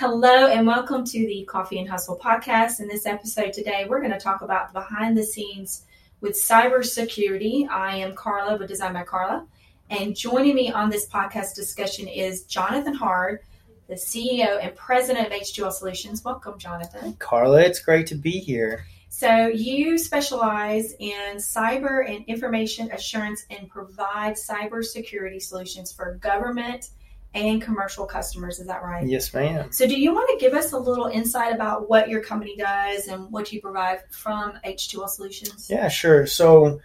[0.00, 2.80] Hello and welcome to the Coffee and Hustle podcast.
[2.80, 5.84] In this episode today, we're going to talk about behind the scenes
[6.22, 7.68] with cybersecurity.
[7.68, 9.46] I am Carla with Design by Carla,
[9.90, 13.44] and joining me on this podcast discussion is Jonathan Hart,
[13.88, 16.24] the CEO and president of H2L Solutions.
[16.24, 17.12] Welcome, Jonathan.
[17.18, 18.86] Carla, it's great to be here.
[19.10, 26.88] So, you specialize in cyber and information assurance and provide cybersecurity solutions for government
[27.34, 28.58] and commercial customers.
[28.58, 29.06] Is that right?
[29.06, 29.70] Yes, ma'am.
[29.70, 33.06] So, do you want to give us a little insight about what your company does
[33.06, 35.68] and what you provide from H2L Solutions?
[35.70, 36.26] Yeah, sure.
[36.26, 36.80] So,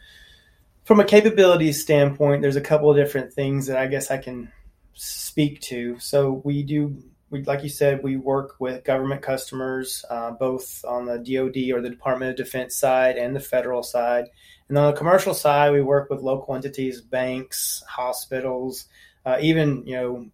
[0.84, 4.52] from a capabilities standpoint, there's a couple of different things that I guess I can
[4.94, 5.98] speak to.
[6.00, 11.06] So, we do we, like you said, we work with government customers, uh, both on
[11.06, 14.30] the DoD or the Department of Defense side and the federal side.
[14.70, 18.86] And on the commercial side, we work with local entities, banks, hospitals,
[19.26, 20.28] uh, even you know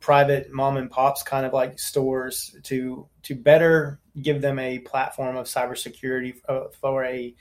[0.00, 5.36] private mom and pops kind of like stores to to better give them a platform
[5.36, 7.34] of cybersecurity uh, for a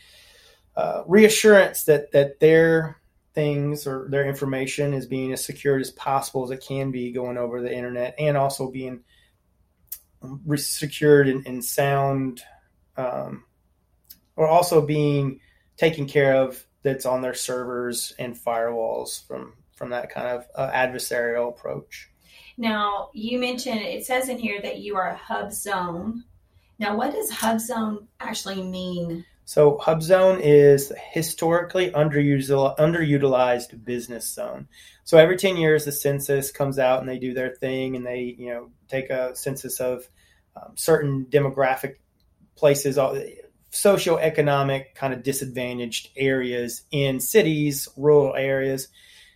[0.76, 3.02] uh, reassurance that that their
[3.34, 7.38] things or their information is being as secured as possible as it can be going
[7.38, 9.02] over the internet and also being
[10.56, 12.44] secured and, and sound
[12.98, 13.44] um,
[14.36, 15.40] or also being
[15.78, 20.70] taken care of that's on their servers and firewalls from from that kind of uh,
[20.72, 22.12] adversarial approach
[22.56, 26.24] now you mentioned it says in here that you are a hub zone
[26.78, 34.70] now what does hub zone actually mean so hub zone is historically underutilized business zone.
[35.04, 38.34] So every 10 years, the census comes out and they do their thing and they,
[38.38, 40.08] you know, take a census of
[40.56, 41.96] um, certain demographic
[42.56, 43.22] places, all,
[43.72, 48.90] socioeconomic kind of disadvantaged areas in cities, rural areas.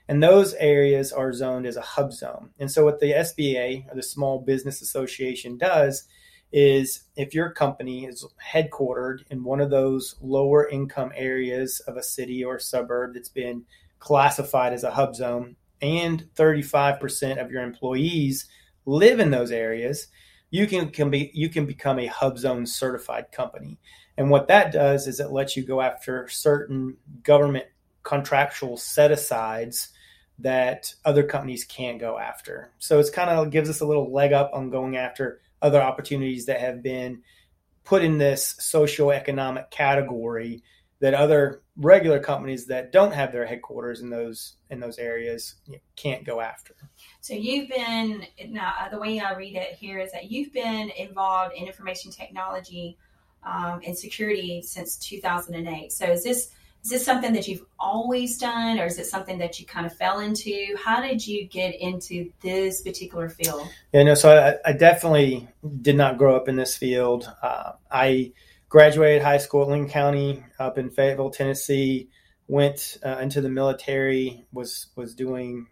[0.08, 2.52] And those areas are zoned as a hub zone.
[2.60, 6.08] And so what the SBA or the Small Business Association does
[6.52, 12.04] is if your company is headquartered in one of those lower income areas of a
[12.04, 13.64] city or suburb that's been
[14.00, 18.48] classified as a hub zone and 35% of your employees
[18.86, 20.08] live in those areas
[20.52, 23.78] you can, can be you can become a hub zone certified company
[24.18, 27.66] and what that does is it lets you go after certain government
[28.04, 29.90] contractual set asides
[30.40, 34.34] that other companies can't go after so it's kind of gives us a little leg
[34.34, 37.22] up on going after other opportunities that have been
[37.84, 40.62] put in this socioeconomic category
[41.00, 45.56] that other regular companies that don't have their headquarters in those in those areas
[45.96, 46.74] can't go after.
[47.22, 51.54] So you've been now the way I read it here is that you've been involved
[51.56, 52.98] in information technology
[53.44, 55.92] um, and security since 2008.
[55.92, 56.50] So is this
[56.86, 59.98] is this something that you've always done or is it something that you kind of
[59.98, 60.76] fell into?
[60.78, 63.68] How did you get into this particular field?
[63.92, 65.48] Yeah no so i, I definitely
[65.82, 67.28] did not grow up in this field.
[67.42, 68.32] Uh, i
[68.70, 72.10] graduated high school at lincoln county up in fayetteville tennessee
[72.48, 75.66] went uh, into the military was was doing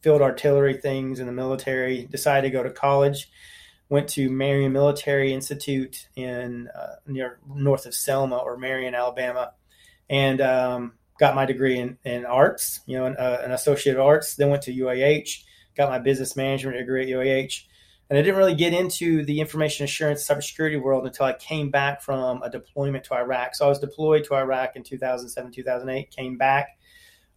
[0.00, 3.30] field artillery things in the military decided to go to college
[3.90, 9.52] went to marion military institute in uh, near north of selma or marion alabama
[10.10, 14.02] and um, got my degree in, in arts, you know, an, uh, an associate of
[14.02, 14.34] arts.
[14.34, 15.44] Then went to UAH,
[15.76, 17.62] got my business management degree at UAH.
[18.10, 22.02] And I didn't really get into the information assurance cybersecurity world until I came back
[22.02, 23.54] from a deployment to Iraq.
[23.54, 26.76] So I was deployed to Iraq in 2007, 2008, came back,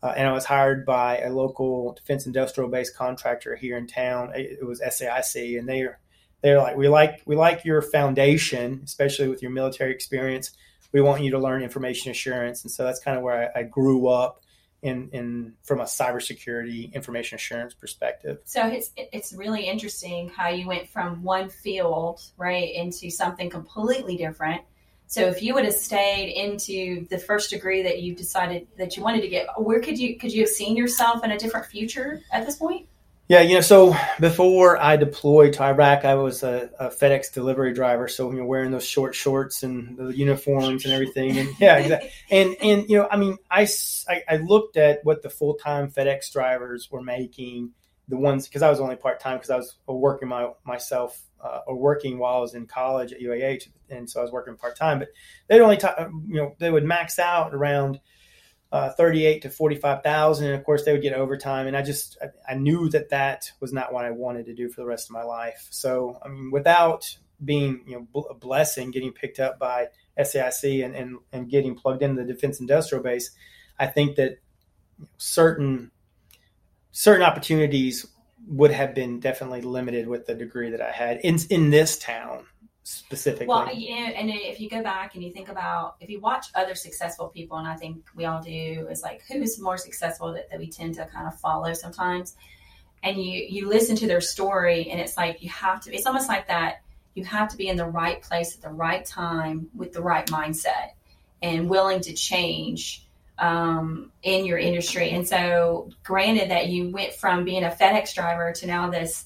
[0.02, 4.32] uh, and I was hired by a local defense industrial base contractor here in town.
[4.34, 6.00] It, was SAIC, and they're
[6.42, 10.52] they're like, we like we like your foundation, especially with your military experience
[10.94, 12.64] we want you to learn information assurance.
[12.64, 14.42] And so that's kind of where I, I grew up
[14.82, 18.40] in, in from a cybersecurity information assurance perspective.
[18.44, 24.18] So it's it's really interesting how you went from one field right into something completely
[24.18, 24.62] different.
[25.08, 29.04] So if you would have stayed into the first degree that you decided that you
[29.04, 32.22] wanted to get, where could you could you have seen yourself in a different future
[32.32, 32.88] at this point?
[33.30, 37.74] Yeah, you know, so before I deployed to Iraq, I was a, a FedEx delivery
[37.74, 38.10] driver.
[38.10, 42.10] So you know, wearing those short shorts and the uniforms and everything, and yeah, exactly.
[42.30, 43.66] and and you know, I mean, I,
[44.30, 47.72] I, looked at what the full time FedEx drivers were making,
[48.10, 51.60] the ones because I was only part time because I was working my myself uh,
[51.66, 54.78] or working while I was in college at UAH, and so I was working part
[54.78, 55.00] time.
[55.00, 55.10] But
[55.48, 55.88] they'd only, t-
[56.28, 58.00] you know, they would max out around
[58.74, 60.48] uh, 38 to 45,000.
[60.48, 61.68] And of course, they would get overtime.
[61.68, 62.18] And I just,
[62.50, 65.14] I, knew that that was not what I wanted to do for the rest of
[65.14, 65.68] my life.
[65.70, 67.16] So, I mean, without
[67.46, 69.90] being, you know, a blessing, getting picked up by
[70.20, 73.30] SAIC and, and, and getting plugged into the defense industrial base,
[73.78, 74.40] I think that
[75.18, 75.92] certain,
[76.92, 78.08] certain opportunities
[78.48, 82.46] would have been definitely limited with the degree that I had in in this town
[82.84, 83.48] specifically.
[83.48, 86.48] Well, you know, and if you go back and you think about if you watch
[86.54, 90.50] other successful people, and I think we all do, is like who's more successful that,
[90.50, 92.36] that we tend to kind of follow sometimes.
[93.02, 95.94] And you you listen to their story, and it's like you have to.
[95.94, 96.82] It's almost like that.
[97.16, 100.26] You have to be in the right place at the right time with the right
[100.28, 100.94] mindset
[101.42, 103.06] and willing to change
[103.38, 105.12] um, in your industry.
[105.12, 109.26] And so, granted that you went from being a FedEx driver to now this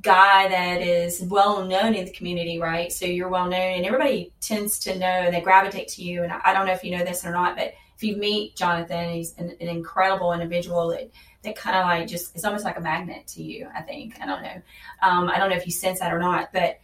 [0.00, 2.92] guy that is well known in the community, right?
[2.92, 6.22] So you're well known, and everybody tends to know and they gravitate to you.
[6.22, 9.10] And I don't know if you know this or not, but if you meet Jonathan,
[9.12, 11.10] he's an, an incredible individual that,
[11.42, 13.68] that kind of like just it's almost like a magnet to you.
[13.74, 14.62] I think I don't know.
[15.02, 16.80] Um, I don't know if you sense that or not, but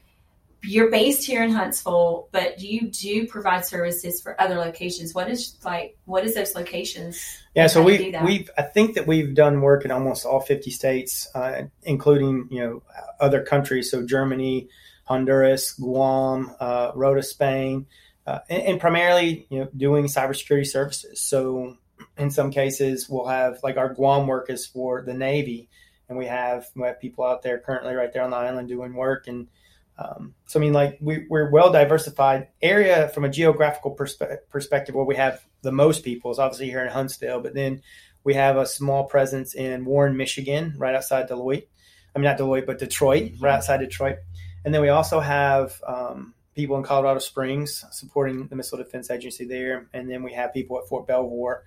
[0.63, 5.15] you're based here in Huntsville, but you do provide services for other locations.
[5.15, 7.23] What is like what is those locations?
[7.55, 11.29] Yeah, so we we I think that we've done work in almost all 50 states,
[11.35, 12.83] uh, including you know
[13.21, 13.91] other countries.
[13.91, 14.69] So Germany,
[15.05, 17.87] Honduras, Guam, uh, Rota, Spain,
[18.27, 21.21] uh, and, and, primarily you know doing cybersecurity services.
[21.21, 21.77] So
[22.19, 25.69] in some cases, we'll have like our Guam work is for the Navy,
[26.09, 28.95] and we have we have people out there currently right there on the island doing
[28.95, 29.49] work and
[29.99, 34.95] um, so I mean, like we, we're well diversified area from a geographical perspe- perspective.
[34.95, 37.83] Where we have the most people is obviously here in Huntsville, but then
[38.23, 41.67] we have a small presence in Warren, Michigan, right outside Deloitte.
[42.15, 43.45] I mean, not Deloitte, but Detroit, mm-hmm.
[43.45, 44.19] right outside Detroit.
[44.65, 49.47] And then we also have um, people in Colorado Springs supporting the Missile Defense Agency
[49.47, 51.63] there, and then we have people at Fort Belvoir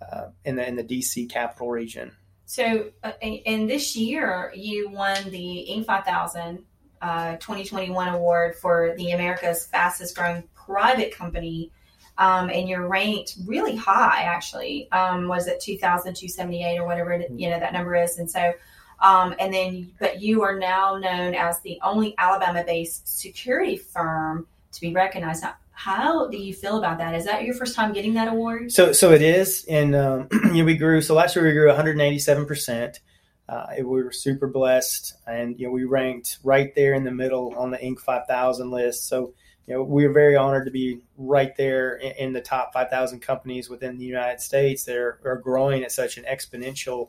[0.00, 2.12] uh, in the in the DC capital region.
[2.44, 5.86] So, uh, and this year you won the Inc.
[5.86, 6.64] 5000
[7.02, 11.70] uh, 2021 award for the America's fastest growing private company.
[12.18, 14.90] Um, and you're ranked really high, actually.
[14.92, 18.18] Um, was it 2,278 or whatever you know that number is?
[18.18, 18.52] And so,
[19.00, 24.80] um, and then, but you are now known as the only Alabama-based security firm to
[24.80, 25.42] be recognized.
[25.42, 27.14] Now, how do you feel about that?
[27.14, 28.70] Is that your first time getting that award?
[28.70, 31.00] So, so it is, and um, you know, we grew.
[31.00, 33.00] So last year we grew 187 percent.
[33.48, 37.54] Uh, we were super blessed, and you know we ranked right there in the middle
[37.56, 38.00] on the Inc.
[38.00, 39.08] 5000 list.
[39.08, 39.34] So
[39.66, 43.20] you know we are very honored to be right there in, in the top 5,000
[43.20, 47.08] companies within the United States that are, are growing at such an exponential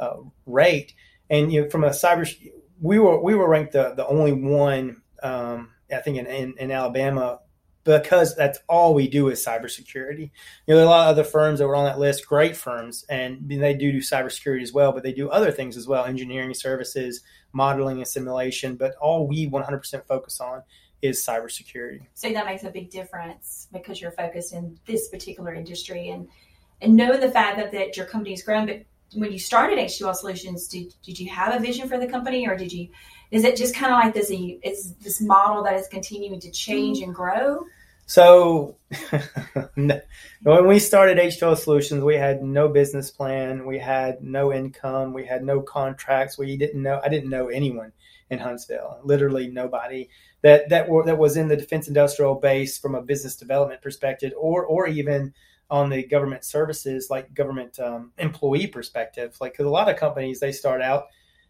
[0.00, 0.16] uh,
[0.46, 0.94] rate.
[1.30, 2.28] And you know from a cyber,
[2.80, 6.70] we were we were ranked the the only one um, I think in, in, in
[6.70, 7.40] Alabama
[7.96, 10.30] because that's all we do is cybersecurity.
[10.66, 12.56] You know, there are a lot of other firms that were on that list, great
[12.56, 16.04] firms, and they do do cybersecurity as well, but they do other things as well,
[16.04, 18.76] engineering services, modeling and simulation.
[18.76, 20.62] But all we 100% focus on
[21.00, 22.02] is cybersecurity.
[22.14, 26.28] So that makes a big difference because you're focused in this particular industry and
[26.80, 28.66] and knowing the fact that, that your company's grown.
[28.66, 28.84] But
[29.14, 32.56] when you started H2L Solutions, did, did you have a vision for the company or
[32.56, 32.88] did you,
[33.30, 36.98] is it just kind of like this, is this model that is continuing to change
[36.98, 37.06] mm-hmm.
[37.06, 37.64] and grow?
[38.08, 38.78] So
[39.74, 45.26] when we started H2L Solutions, we had no business plan, we had no income, we
[45.26, 46.38] had no contracts.
[46.38, 47.02] We didn't know.
[47.04, 47.92] I didn't know anyone
[48.30, 49.00] in Huntsville.
[49.04, 50.08] Literally nobody
[50.40, 54.32] that that were, that was in the defense industrial base from a business development perspective,
[54.38, 55.34] or or even
[55.70, 59.36] on the government services like government um, employee perspective.
[59.38, 61.08] Like because a lot of companies they start out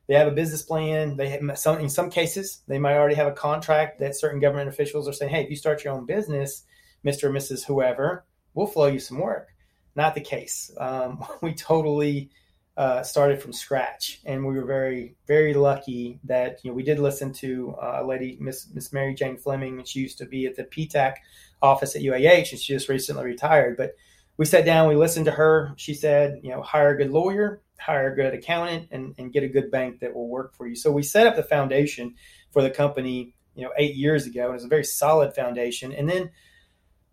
[0.08, 1.16] they have a business plan.
[1.16, 4.70] They have some, in some cases, they might already have a contract that certain government
[4.70, 6.64] officials are saying, "Hey, if you start your own business,
[7.04, 7.64] Mister or Mrs.
[7.64, 8.24] Whoever,
[8.54, 9.48] we'll flow you some work."
[9.94, 10.70] Not the case.
[10.78, 12.30] Um, we totally
[12.78, 16.98] uh, started from scratch, and we were very, very lucky that you know we did
[16.98, 20.46] listen to uh, a lady, Miss Miss Mary Jane Fleming, and she used to be
[20.46, 21.16] at the PTAC
[21.60, 23.76] office at UAH, and she just recently retired.
[23.76, 23.94] But
[24.38, 25.74] we sat down, we listened to her.
[25.76, 29.42] She said, you know, hire a good lawyer, hire a good accountant and, and get
[29.42, 30.74] a good bank that will work for you.
[30.74, 32.14] So we set up the foundation
[32.50, 35.92] for the company, you know, eight years ago, and it was a very solid foundation.
[35.92, 36.30] And then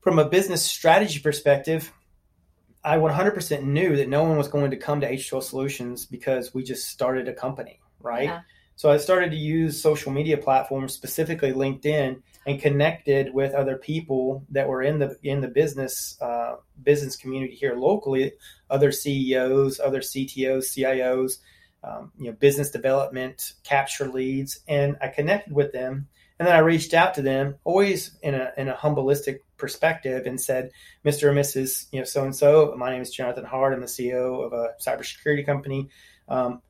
[0.02, 1.92] from a business strategy perspective,
[2.84, 6.64] I 100% knew that no one was going to come to H2L Solutions because we
[6.64, 8.26] just started a company, right?
[8.26, 8.42] Yeah.
[8.76, 14.46] So I started to use social media platforms, specifically LinkedIn, and connected with other people
[14.52, 18.34] that were in the in the business uh, business community here locally,
[18.70, 21.40] other CEOs, other CTOs, CIOs,
[21.84, 26.08] um, you know, business development, capture leads, and I connected with them.
[26.38, 30.40] And then I reached out to them, always in a in a humbleistic perspective, and
[30.40, 30.72] said,
[31.06, 31.24] "Mr.
[31.24, 31.88] or Mrs.
[31.92, 32.76] You know, so and so.
[32.78, 33.74] My name is Jonathan Hart.
[33.74, 35.90] I'm the CEO of a cybersecurity company.
[36.28, 36.62] Um,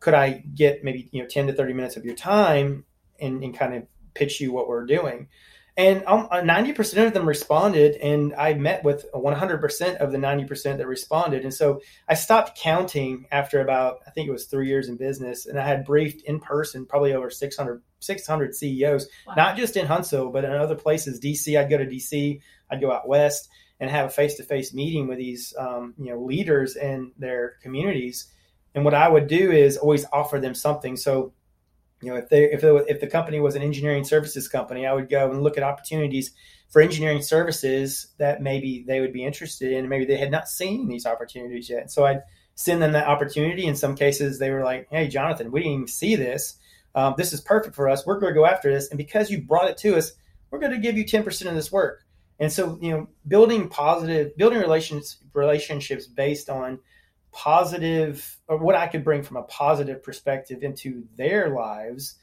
[0.00, 2.84] could I get maybe you know 10 to 30 minutes of your time
[3.20, 5.28] and, and kind of pitch you what we're doing.
[5.74, 10.86] And um, 90% of them responded, and I met with 100% of the 90% that
[10.86, 11.44] responded.
[11.44, 15.46] And so I stopped counting after about, I think it was three years in business,
[15.46, 19.34] and I had briefed in person probably over 600, 600 CEOs, wow.
[19.34, 21.18] not just in Huntsville, but in other places.
[21.18, 22.40] DC, I'd go to DC,
[22.70, 23.48] I'd go out west
[23.80, 27.56] and have a face to face meeting with these um, you know leaders in their
[27.62, 28.26] communities.
[28.74, 30.96] And what I would do is always offer them something.
[30.96, 31.32] So
[32.02, 34.92] you know, if they if it, if the company was an engineering services company, I
[34.92, 36.32] would go and look at opportunities
[36.70, 39.88] for engineering services that maybe they would be interested in.
[39.88, 41.90] Maybe they had not seen these opportunities yet.
[41.90, 42.22] So I'd
[42.54, 43.66] send them that opportunity.
[43.66, 46.58] In some cases, they were like, "Hey, Jonathan, we didn't even see this.
[46.94, 48.04] Um, this is perfect for us.
[48.04, 50.12] We're going to go after this, and because you brought it to us,
[50.50, 52.04] we're going to give you ten percent of this work."
[52.38, 56.80] And so, you know, building positive, building relations relationships based on
[57.32, 62.16] positive or what I could bring from a positive perspective into their lives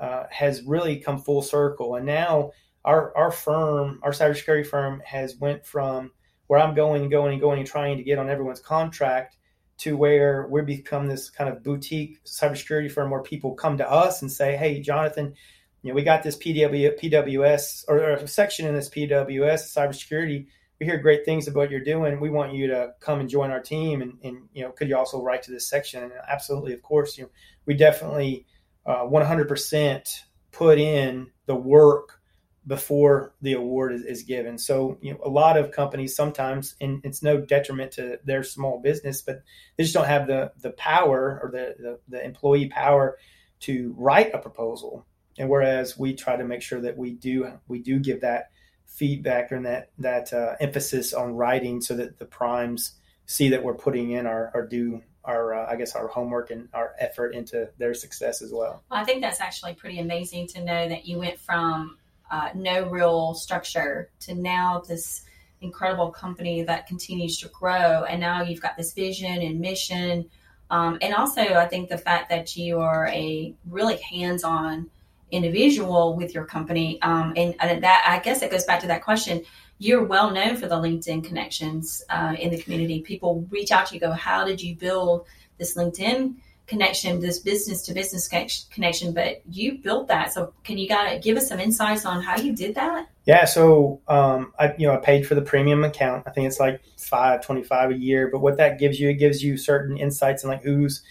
[0.00, 1.96] uh, has really come full circle.
[1.96, 2.52] And now
[2.84, 6.12] our our firm, our cybersecurity firm, has went from
[6.46, 9.36] where I'm going and going and going and trying to get on everyone's contract
[9.76, 14.22] to where we become this kind of boutique cybersecurity firm where people come to us
[14.22, 15.34] and say, "Hey, Jonathan."
[15.82, 20.46] You know, we got this PW, PWS or, or a section in this PWS cybersecurity
[20.80, 22.20] we hear great things about what you're doing.
[22.20, 24.02] We want you to come and join our team.
[24.02, 26.02] And, and you know, could you also write to this section?
[26.02, 27.30] And absolutely, of course, you know,
[27.66, 28.46] we definitely
[28.84, 32.20] uh, 100% put in the work
[32.66, 34.56] before the award is, is, given.
[34.56, 38.80] So, you know, a lot of companies sometimes, and it's no detriment to their small
[38.80, 39.42] business, but
[39.76, 43.18] they just don't have the the power or the, the, the employee power
[43.60, 45.04] to write a proposal.
[45.36, 48.50] And whereas we try to make sure that we do we do give that
[48.86, 52.92] feedback and that that uh, emphasis on writing so that the primes
[53.26, 56.68] see that we're putting in our, our due our uh, I guess our homework and
[56.74, 58.82] our effort into their success as well.
[58.90, 59.00] well.
[59.00, 61.96] I think that's actually pretty amazing to know that you went from
[62.30, 65.22] uh, no real structure to now this
[65.60, 70.28] incredible company that continues to grow, and now you've got this vision and mission.
[70.70, 74.90] Um, and also, I think the fact that you are a really hands-on
[75.30, 77.00] individual with your company.
[77.02, 79.42] Um, and, and, that, I guess it goes back to that question.
[79.78, 83.00] You're well known for the LinkedIn connections uh, in the community.
[83.00, 85.26] People reach out to you, go, How did you build
[85.58, 88.28] this LinkedIn connection, this business to business
[88.70, 89.12] connection?
[89.12, 90.32] But you built that.
[90.32, 93.08] So, can you gotta give us some insights on how you did that?
[93.26, 96.24] Yeah, so um, I you know I paid for the premium account.
[96.26, 98.28] I think it's like five twenty five a year.
[98.30, 101.02] But what that gives you, it gives you certain insights and like who's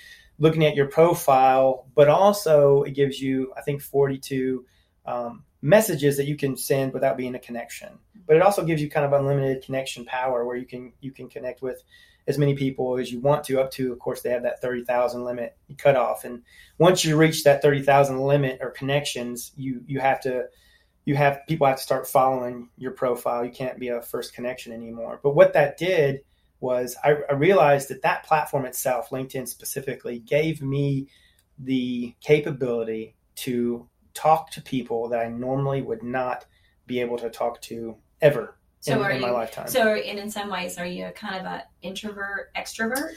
[0.43, 4.65] looking at your profile, but also it gives you, I think, 42
[5.05, 7.97] um, messages that you can send without being a connection.
[8.27, 11.29] But it also gives you kind of unlimited connection power where you can you can
[11.29, 11.81] connect with
[12.27, 13.61] as many people as you want to.
[13.61, 16.43] Up to, of course, they have that 30,000 limit cutoff, and
[16.77, 20.47] once you reach that 30,000 limit or connections, you you have to
[21.05, 23.45] you have people have to start following your profile.
[23.45, 25.21] You can't be a first connection anymore.
[25.23, 26.19] But what that did
[26.63, 31.09] was I, I realized that that platform itself, LinkedIn specifically, gave me
[31.59, 36.45] the capability to talk to people that I normally would not
[36.87, 39.67] be able to talk to ever so in, in my you, lifetime.
[39.67, 43.15] So, in, in some ways, are you kind of an introvert, extrovert?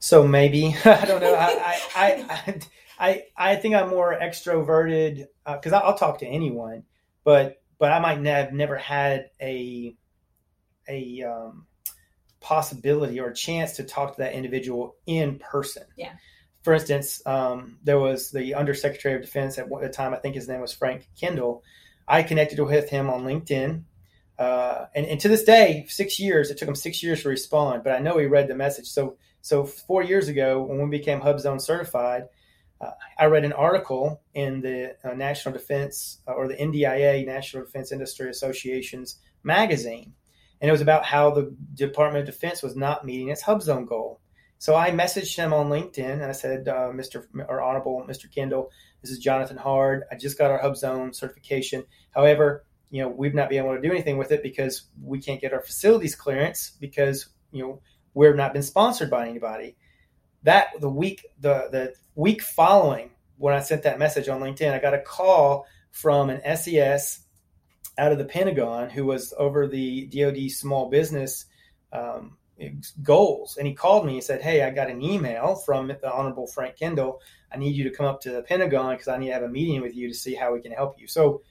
[0.00, 1.34] So maybe I don't know.
[1.34, 2.60] I, I, I,
[2.98, 6.82] I, I think I'm more extroverted because uh, I'll talk to anyone,
[7.22, 9.96] but but I might have never had a
[10.88, 11.66] a um,
[12.40, 15.84] possibility or chance to talk to that individual in person.
[15.96, 16.12] Yeah.
[16.62, 20.12] For instance, um, there was the Undersecretary of Defense at the time.
[20.12, 21.64] I think his name was Frank Kendall.
[22.06, 23.84] I connected with him on LinkedIn,
[24.38, 26.50] uh, and, and to this day, six years.
[26.50, 28.86] It took him six years to respond, but I know he read the message.
[28.86, 32.24] So, so four years ago, when we became HubZone certified,
[32.80, 37.64] uh, I read an article in the uh, National Defense uh, or the NDIA, National
[37.64, 40.14] Defense Industry Association's magazine,
[40.60, 43.86] and it was about how the Department of Defense was not meeting its hub zone
[43.86, 44.20] goal.
[44.58, 47.24] So I messaged him on LinkedIn and I said, uh, Mr.
[47.48, 48.30] or Honorable Mr.
[48.30, 50.06] Kendall, this is Jonathan Hart.
[50.12, 51.84] I just got our hub zone certification.
[52.10, 55.40] However, you know, we've not been able to do anything with it because we can't
[55.40, 57.80] get our facilities clearance because, you know,
[58.12, 59.76] we've not been sponsored by anybody.
[60.42, 64.78] That the week the the week following when I sent that message on LinkedIn, I
[64.78, 67.20] got a call from an SES
[68.00, 71.44] out of the Pentagon who was over the DoD small business
[71.92, 72.38] um,
[73.02, 76.46] goals, and he called me and said, "Hey, I got an email from the Honorable
[76.46, 77.20] Frank Kendall.
[77.52, 79.48] I need you to come up to the Pentagon because I need to have a
[79.48, 81.42] meeting with you to see how we can help you." So,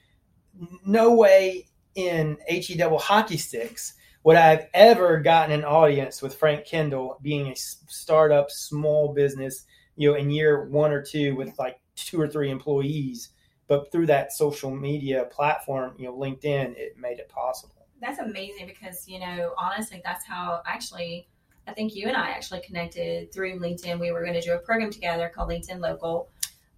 [0.84, 6.34] no way in he double hockey sticks would I have ever gotten an audience with
[6.34, 9.64] Frank Kendall being a startup small business,
[9.96, 13.30] you know, in year one or two with like two or three employees
[13.70, 17.86] but through that social media platform, you know, LinkedIn, it made it possible.
[18.00, 21.28] That's amazing because you know, honestly, that's how actually.
[21.68, 24.00] I think you and I actually connected through LinkedIn.
[24.00, 26.28] We were going to do a program together called LinkedIn Local.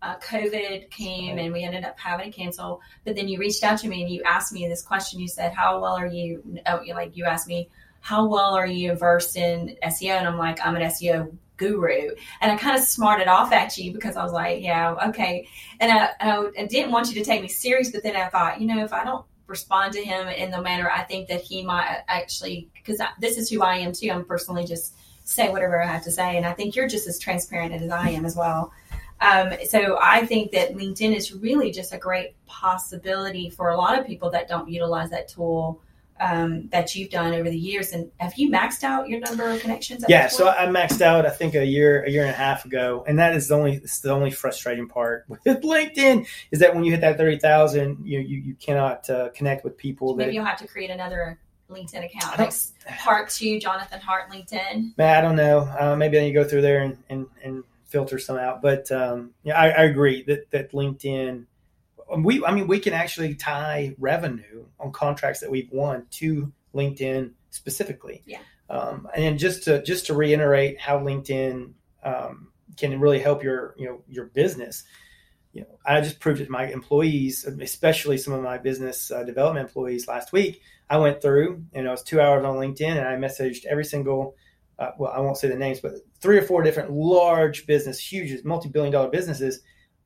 [0.02, 2.80] Uh, COVID came and we ended up having to cancel.
[3.06, 5.18] But then you reached out to me and you asked me this question.
[5.18, 7.70] You said, "How well are you?" Oh, like you asked me,
[8.00, 11.32] "How well are you versed in SEO?" And I'm like, "I'm an SEO
[11.62, 12.10] guru.
[12.40, 15.46] And I kind of smarted off at you because I was like, yeah, okay.
[15.80, 18.60] And I, I, I, didn't want you to take me serious, but then I thought,
[18.60, 21.62] you know, if I don't respond to him in the manner I think that he
[21.62, 24.10] might actually, because this is who I am too.
[24.10, 26.36] I'm personally just say whatever I have to say.
[26.36, 28.72] And I think you're just as transparent as I am as well.
[29.20, 33.96] Um, so I think that LinkedIn is really just a great possibility for a lot
[33.98, 35.80] of people that don't utilize that tool
[36.20, 37.92] um, that you've done over the years.
[37.92, 40.04] And have you maxed out your number of connections?
[40.08, 43.04] yeah, so I maxed out I think a year, a year and a half ago,
[43.06, 46.84] and that is the only it's the only frustrating part with LinkedIn is that when
[46.84, 50.14] you hit that thirty thousand, you you you cannot uh, connect with people.
[50.14, 51.38] Maybe that, you'll have to create another
[51.72, 52.38] LinkedIn account.
[52.38, 52.52] Like
[52.98, 54.96] part two, Jonathan Hart LinkedIn.
[54.96, 55.60] Man, I don't know.
[55.78, 58.62] Uh, maybe I need to go through there and, and, and filter some out.
[58.62, 61.46] But um, yeah, I, I agree that that LinkedIn
[62.18, 67.32] we I mean we can actually tie revenue on contracts that we've won to LinkedIn
[67.50, 68.22] specifically.
[68.26, 68.40] Yeah.
[68.68, 71.72] Um, and just to just to reiterate how LinkedIn
[72.04, 74.84] um, can really help your you know your business.
[75.52, 79.22] You know, I just proved it to my employees, especially some of my business uh,
[79.22, 80.62] development employees last week.
[80.88, 84.34] I went through and I was two hours on LinkedIn and I messaged every single,
[84.78, 88.42] uh, well, I won't say the names, but three or four different large business, huge,
[88.44, 89.60] multi-billion dollar businesses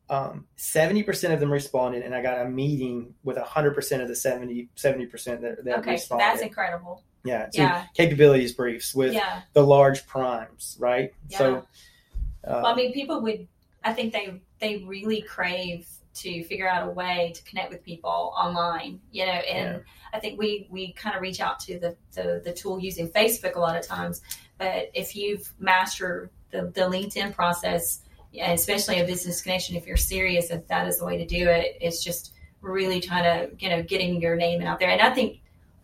[0.08, 4.68] um, 70% of them responded and i got a meeting with 100% of the 70
[4.76, 9.42] 70% that, that okay, responded that's incredible yeah yeah capabilities briefs with yeah.
[9.52, 11.38] the large primes right Yeah.
[11.38, 11.66] so
[12.46, 13.46] uh, well, I mean, people would.
[13.84, 18.32] I think they they really crave to figure out a way to connect with people
[18.36, 19.00] online.
[19.10, 19.82] You know, and Yeah.
[20.12, 23.56] I think we we kind of reach out to the, the the tool using Facebook
[23.56, 24.22] a lot of times.
[24.58, 28.02] But if you've mastered the the LinkedIn process,
[28.34, 31.76] especially a business connection, if you're serious if that is the way to do it,
[31.80, 34.90] it's just really trying to you know getting your name out there.
[34.90, 35.40] And I think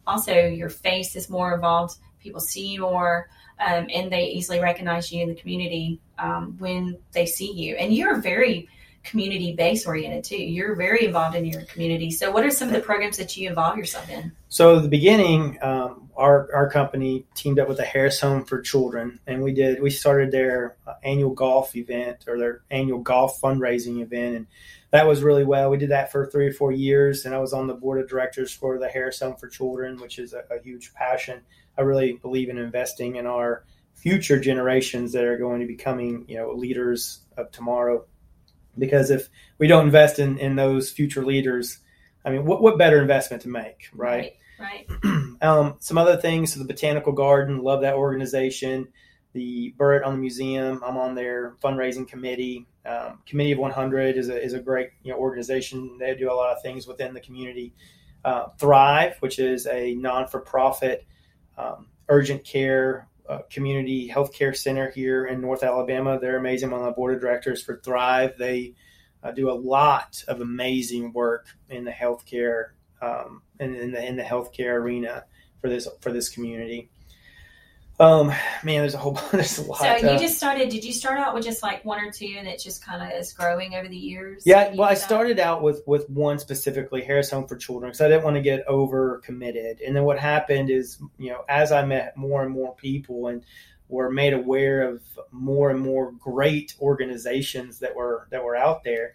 [0.07, 1.98] also your face is more involved.
[2.20, 3.28] People see you more.
[3.61, 7.76] Um, and they easily recognize you in the community um, when they see you.
[7.76, 8.68] And you're very
[9.02, 10.36] community based oriented too.
[10.36, 12.10] You're very involved in your community.
[12.10, 14.32] So, what are some of the programs that you involve yourself in?
[14.48, 19.18] So the beginning, um, our our company teamed up with the Harris Home for Children,
[19.26, 24.02] and we did we started their uh, annual golf event or their annual golf fundraising
[24.02, 24.46] event, and
[24.90, 25.70] that was really well.
[25.70, 28.08] We did that for three or four years, and I was on the board of
[28.08, 31.40] directors for the Harris Home for Children, which is a, a huge passion.
[31.78, 36.24] I really believe in investing in our future generations that are going to be coming,
[36.28, 38.04] you know, leaders of tomorrow.
[38.78, 41.78] Because if we don't invest in, in those future leaders,
[42.24, 44.32] I mean, what, what better investment to make, right?
[44.58, 44.88] Right.
[45.42, 48.88] um, some other things, so the Botanical Garden, love that organization.
[49.32, 52.66] The Burritt on the Museum, I'm on their fundraising committee.
[52.85, 55.96] Um, committee of 100 is a, is a great you know, organization.
[55.98, 57.74] They do a lot of things within the community.
[58.24, 61.06] Uh, Thrive, which is a non for profit
[61.56, 66.18] um, urgent care uh, community healthcare center here in North Alabama.
[66.20, 66.72] They're amazing.
[66.72, 68.37] On the board of directors for Thrive.
[68.38, 68.74] They
[69.22, 74.16] uh, do a lot of amazing work in the healthcare um, in, in the in
[74.16, 75.24] the healthcare arena
[75.61, 76.90] for this for this community.
[78.02, 78.28] Um,
[78.64, 79.78] man, there's a whole there's a lot.
[79.78, 80.70] So you uh, just started.
[80.70, 83.16] Did you start out with just like one or two, and it just kind of
[83.16, 84.42] is growing over the years?
[84.44, 85.00] Yeah, well, I that?
[85.00, 88.42] started out with with one specifically, Harris Home for Children, because I didn't want to
[88.42, 89.80] get over committed.
[89.80, 93.44] And then what happened is, you know, as I met more and more people and
[93.88, 99.14] were made aware of more and more great organizations that were that were out there,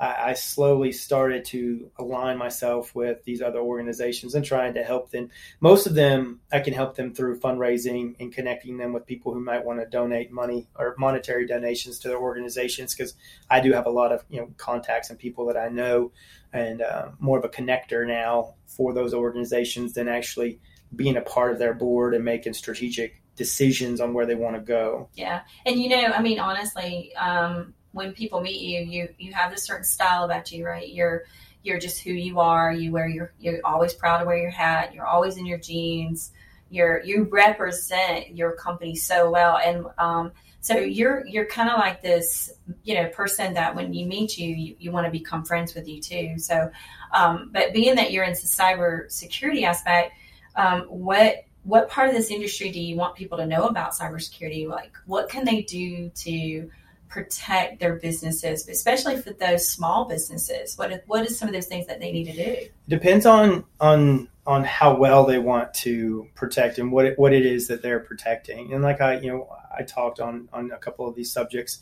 [0.00, 5.10] I, I slowly started to align myself with these other organizations and trying to help
[5.10, 5.30] them.
[5.60, 9.40] Most of them, I can help them through fundraising and connecting them with people who
[9.40, 13.14] might want to donate money or monetary donations to their organizations because
[13.50, 16.12] I do have a lot of you know contacts and people that I know,
[16.52, 20.60] and uh, more of a connector now for those organizations than actually
[20.94, 24.60] being a part of their board and making strategic decisions on where they want to
[24.60, 25.08] go.
[25.14, 29.50] Yeah, and you know, I mean, honestly, um, when people meet you, you you have
[29.50, 30.88] this certain style about you, right?
[30.88, 31.24] You're
[31.62, 32.72] you're just who you are.
[32.72, 34.94] You wear your you're always proud to wear your hat.
[34.94, 36.32] You're always in your jeans.
[36.70, 42.02] You're you represent your company so well, and um, so you're you're kind of like
[42.02, 42.50] this,
[42.84, 45.88] you know, person that when you meet you, you, you want to become friends with
[45.88, 46.38] you too.
[46.38, 46.70] So,
[47.12, 50.12] um, but being that you're into cyber security aspect,
[50.56, 54.68] um, what what part of this industry do you want people to know about cybersecurity?
[54.68, 56.70] Like, what can they do to
[57.08, 60.76] protect their businesses, especially for those small businesses?
[60.76, 62.68] What what is some of those things that they need to do?
[62.88, 67.44] Depends on on on how well they want to protect and what it, what it
[67.44, 68.72] is that they're protecting.
[68.72, 71.80] And like I, you know, I talked on on a couple of these subjects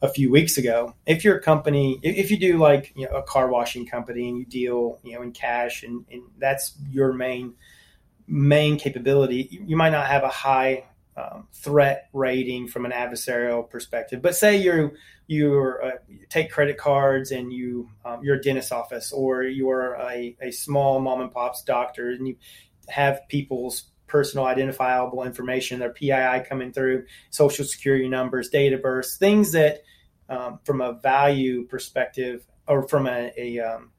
[0.00, 0.94] a few weeks ago.
[1.06, 4.38] If you're a company, if you do like you know, a car washing company and
[4.38, 7.54] you deal you know in cash and, and that's your main
[8.26, 10.84] main capability, you might not have a high
[11.16, 14.20] um, threat rating from an adversarial perspective.
[14.20, 14.92] But say you're
[15.26, 15.90] you uh,
[16.28, 21.00] take credit cards and you um, you're a dentist office or you're a, a small
[21.00, 22.36] mom and pop's doctor and you
[22.88, 28.78] have people's personal identifiable information, their PII coming through, social security numbers, date
[29.18, 29.82] things that
[30.28, 33.90] um, from a value perspective or from a, a um,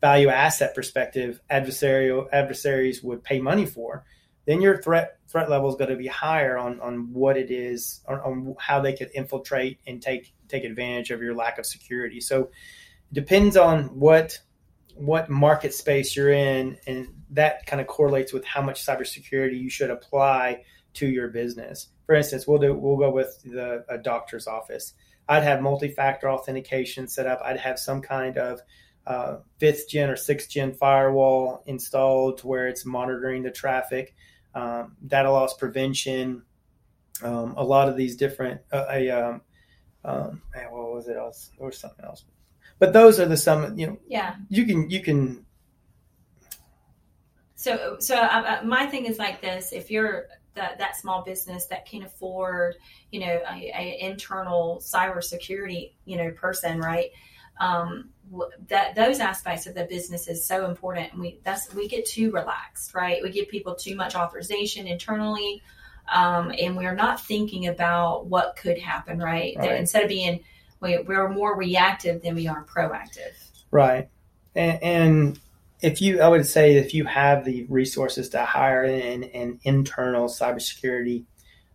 [0.00, 4.04] value asset perspective, adversarial adversaries would pay money for
[4.46, 8.02] then your threat threat level is going to be higher on on what it is
[8.06, 12.20] on, on, how they could infiltrate and take take advantage of your lack of security.
[12.20, 14.38] So it depends on what
[14.94, 19.70] what market space you're in, and that kind of correlates with how much cybersecurity you
[19.70, 20.64] should apply
[20.94, 21.88] to your business.
[22.04, 24.92] For instance, we'll do we'll go with the a doctor's office.
[25.28, 27.40] I'd have multi-factor authentication set up.
[27.42, 28.60] I'd have some kind of
[29.06, 34.14] uh, fifth gen or sixth gen firewall installed to where it's monitoring the traffic
[34.54, 36.42] um, data loss prevention,
[37.22, 38.60] um, a lot of these different.
[38.70, 39.40] Uh, a um,
[40.04, 41.16] um, what was it?
[41.16, 41.50] else?
[41.56, 42.24] there was something else,
[42.78, 43.78] but those are the some.
[43.78, 44.36] You know, yeah.
[44.48, 45.46] You can you can.
[47.54, 51.66] So so uh, uh, my thing is like this: if you're that that small business
[51.66, 52.76] that can afford,
[53.10, 57.10] you know, a, a internal cybersecurity, you know, person, right?
[57.60, 58.10] Um,
[58.68, 62.30] that those aspects of the business is so important and we that's we get too
[62.30, 63.22] relaxed right?
[63.22, 65.62] We give people too much authorization internally
[66.12, 69.72] um, and we're not thinking about what could happen right, right.
[69.72, 70.40] instead of being
[70.80, 73.32] we, we're more reactive than we are proactive.
[73.70, 74.08] Right.
[74.54, 75.40] And, and
[75.82, 80.28] if you i would say if you have the resources to hire an, an internal
[80.28, 81.24] cybersecurity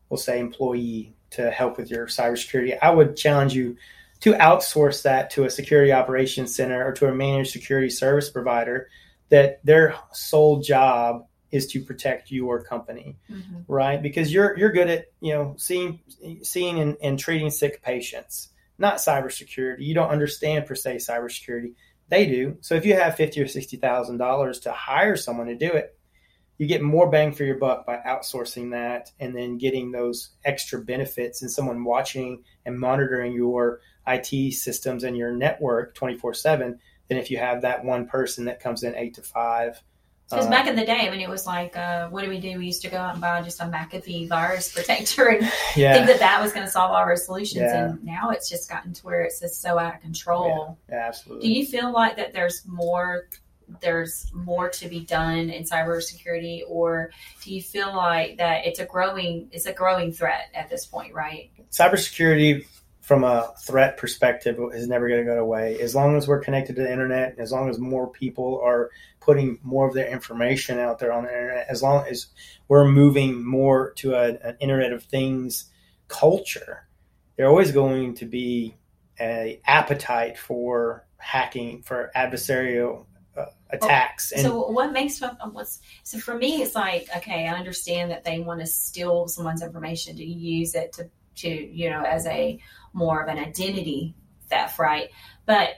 [0.09, 3.75] we'll say employee to help with your cybersecurity i would challenge you
[4.21, 8.89] to outsource that to a security operations center or to a managed security service provider
[9.29, 13.59] that their sole job is to protect your company mm-hmm.
[13.67, 14.01] right?
[14.01, 15.99] Because you're you're good at you know seeing
[16.41, 18.49] seeing and, and treating sick patients
[18.79, 19.79] not cybersecurity.
[19.79, 21.73] You don't understand per se cybersecurity.
[22.09, 22.57] They do.
[22.61, 25.97] So if you have fifty or sixty thousand dollars to hire someone to do it
[26.57, 30.81] you get more bang for your buck by outsourcing that and then getting those extra
[30.81, 37.17] benefits and someone watching and monitoring your IT systems and your network 24 7 than
[37.17, 39.81] if you have that one person that comes in eight to five.
[40.29, 42.57] Because uh, back in the day, when it was like, uh, what do we do?
[42.57, 45.93] We used to go out and buy just a McAfee virus protector and yeah.
[45.93, 47.61] think that that was going to solve all our solutions.
[47.61, 47.85] Yeah.
[47.85, 50.77] And now it's just gotten to where it's just so out of control.
[50.89, 50.95] Yeah.
[50.95, 51.47] yeah, absolutely.
[51.47, 53.27] Do you feel like that there's more
[53.81, 57.11] there's more to be done in cybersecurity, or
[57.43, 61.13] do you feel like that it's a growing it's a growing threat at this point?
[61.13, 61.51] Right.
[61.71, 62.65] Cybersecurity
[63.07, 65.79] from a threat perspective is never going to go away.
[65.79, 68.89] As long as we're connected to the internet, as long as more people are
[69.21, 72.27] putting more of their information out there on the internet, as long as
[72.67, 75.71] we're moving more to a, an Internet of Things
[76.09, 76.85] culture,
[77.37, 78.75] there's always going to be
[79.21, 83.05] a appetite for hacking, for adversarial
[83.37, 84.33] uh, attacks.
[84.33, 85.21] And so what makes
[85.53, 89.61] what's so for me, it's like okay, I understand that they want to steal someone's
[89.61, 92.59] information to use it to to you know as a
[92.97, 94.15] more of an identity
[94.49, 95.09] theft, right?
[95.45, 95.75] But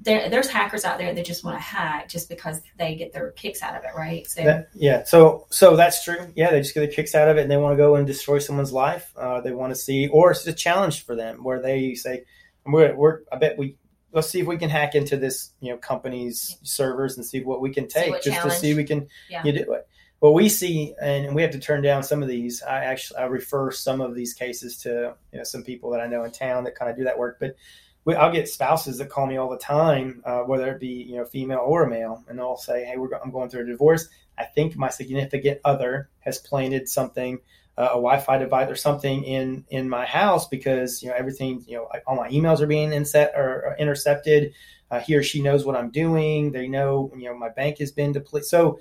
[0.00, 3.30] there, there's hackers out there that just want to hack just because they get their
[3.32, 4.26] kicks out of it, right?
[4.26, 6.32] So that, yeah, so so that's true.
[6.34, 8.06] Yeah, they just get their kicks out of it, and they want to go and
[8.06, 9.12] destroy someone's life.
[9.16, 12.24] Uh, they want to see, or it's a challenge for them where they say,
[12.66, 13.76] "We're, we're I bet we."
[14.14, 17.62] Let's see if we can hack into this, you know, company's servers and see what
[17.62, 18.52] we can take, just challenge.
[18.52, 19.42] to see we can yeah.
[19.42, 19.88] you do it
[20.22, 22.62] what we see, and we have to turn down some of these.
[22.62, 26.06] I actually I refer some of these cases to you know, some people that I
[26.06, 27.38] know in town that kind of do that work.
[27.40, 27.56] But
[28.04, 31.16] we, I'll get spouses that call me all the time, uh, whether it be you
[31.16, 34.08] know female or a male, and they'll say, "Hey, I'm going through a divorce.
[34.38, 37.40] I think my significant other has planted something."
[37.76, 41.78] Uh, a Wi-Fi device or something in in my house because you know everything you
[41.78, 44.52] know all my emails are being inset or, or intercepted.
[44.88, 46.52] Uh, he or she knows what I'm doing.
[46.52, 48.46] They know you know my bank has been depleted.
[48.46, 48.78] So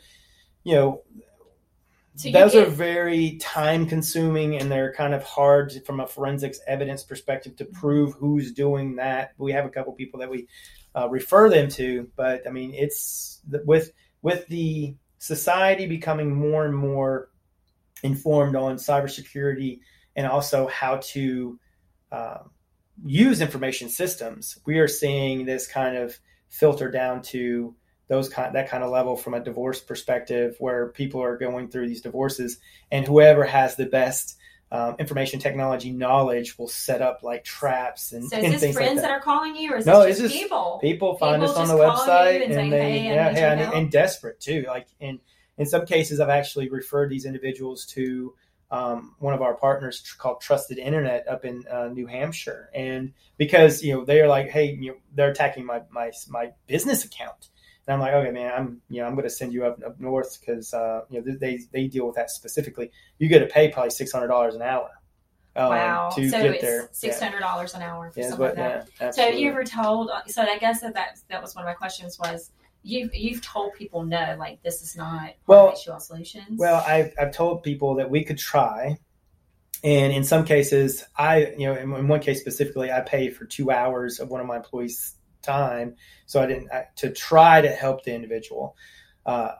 [0.63, 1.01] you know
[2.21, 6.59] so Those get, are very time consuming and they're kind of hard from a forensics
[6.67, 9.33] evidence perspective to prove who's doing that.
[9.39, 10.47] We have a couple people that we
[10.95, 16.75] uh, refer them to, but I mean, it's with with the society becoming more and
[16.75, 17.29] more
[18.03, 19.79] informed on cybersecurity
[20.15, 21.59] and also how to
[22.11, 22.39] uh,
[23.03, 27.75] use information systems, we are seeing this kind of filter down to
[28.11, 31.87] those kind that kind of level from a divorce perspective, where people are going through
[31.87, 32.57] these divorces,
[32.91, 34.37] and whoever has the best
[34.69, 38.75] um, information technology knowledge will set up like traps and, So and is this things
[38.75, 39.01] friends like that.
[39.03, 40.79] that are calling you, or is No, this it's just just people?
[40.81, 43.31] People find People us on the just call you website and and, they "Hey, yeah,
[43.31, 44.65] yeah, and, and desperate too.
[44.67, 45.19] Like in
[45.57, 48.33] in some cases, I've actually referred these individuals to
[48.71, 53.13] um, one of our partners tr- called Trusted Internet up in uh, New Hampshire, and
[53.37, 57.05] because you know they are like, hey, you know, they're attacking my my my business
[57.05, 57.47] account.
[57.87, 59.99] And I'm like, okay, man, I'm you know I'm going to send you up up
[59.99, 62.91] north because uh, you know they they deal with that specifically.
[63.17, 64.89] You got to pay probably six hundred dollars an hour
[65.55, 66.09] um, wow.
[66.15, 66.89] to so get there.
[66.91, 68.89] six hundred dollars an hour for Yeah, something like that.
[68.99, 70.11] yeah, So have you ever told?
[70.27, 72.51] So I guess that that, that was one of my questions was
[72.83, 76.57] you've you've told people no, like this is not Well- solutions.
[76.57, 78.97] Well, I've, I've told people that we could try.
[79.83, 83.45] And in some cases, I, you know, in, in one case specifically, I pay for
[83.45, 85.95] two hours of one of my employees' time.
[86.25, 88.75] So I didn't, I, to try to help the individual.
[89.25, 89.51] Uh,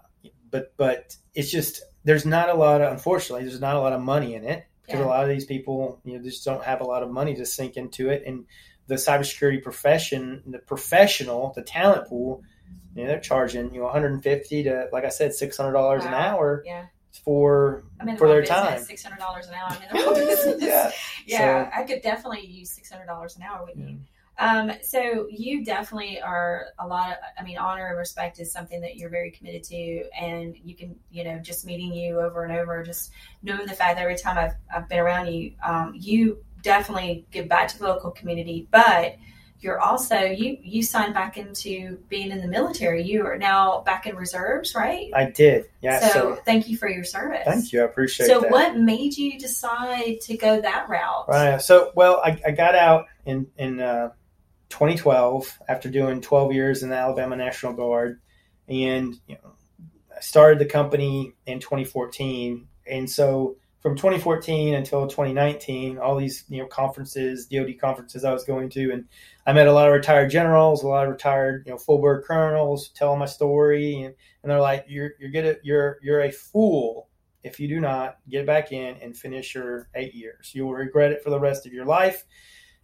[0.50, 4.02] but, but it's just, there's not a lot of, unfortunately, there's not a lot of
[4.02, 5.06] money in it because Yeah.
[5.06, 7.46] a lot of these people, you know, just don't have a lot of money to
[7.46, 8.24] sink into it.
[8.26, 8.46] And
[8.88, 12.44] the cybersecurity profession, the professional, the talent pool,
[12.96, 16.86] you know, they're charging, you know, 150 to, like I said, $600 an hour yeah,
[17.24, 18.80] for I'm in for their business, time.
[18.84, 19.68] Six hundred dollars an hour.
[19.70, 20.62] I'm in the whole business.
[20.62, 20.92] yeah.
[21.26, 24.00] yeah, I could definitely use six hundred dollars an hour with you.
[24.38, 28.82] Um, so you definitely are a lot of, I mean, honor and respect is something
[28.82, 32.54] that you're very committed to, and you can, you know, just meeting you over and
[32.54, 33.12] over, just
[33.44, 37.48] knowing the fact that every time I've, I've been around you, um, you definitely give
[37.48, 39.16] back to the local community, but
[39.62, 43.04] you're also you you signed back into being in the military.
[43.04, 45.12] You are now back in reserves, right?
[45.14, 45.66] I did.
[45.82, 46.00] Yeah.
[46.00, 47.44] so, So, thank you for your service.
[47.46, 47.82] thank you.
[47.82, 48.30] I appreciate it.
[48.30, 48.52] So that.
[48.52, 51.26] what made you decide to go that route?
[51.30, 51.62] Right.
[51.62, 54.10] So, well, I, I got out in in uh,
[54.72, 58.20] 2012 after doing 12 years in the Alabama National Guard,
[58.68, 59.54] and you know,
[60.16, 62.68] I started the company in 2014.
[62.88, 68.44] And so, from 2014 until 2019, all these you know conferences, DoD conferences I was
[68.44, 69.06] going to, and
[69.46, 72.24] I met a lot of retired generals, a lot of retired you know full bird
[72.26, 76.32] colonels, telling my story, and, and they're like, "You're you're good at, you're you're a
[76.32, 77.10] fool
[77.44, 80.52] if you do not get back in and finish your eight years.
[80.54, 82.26] You will regret it for the rest of your life."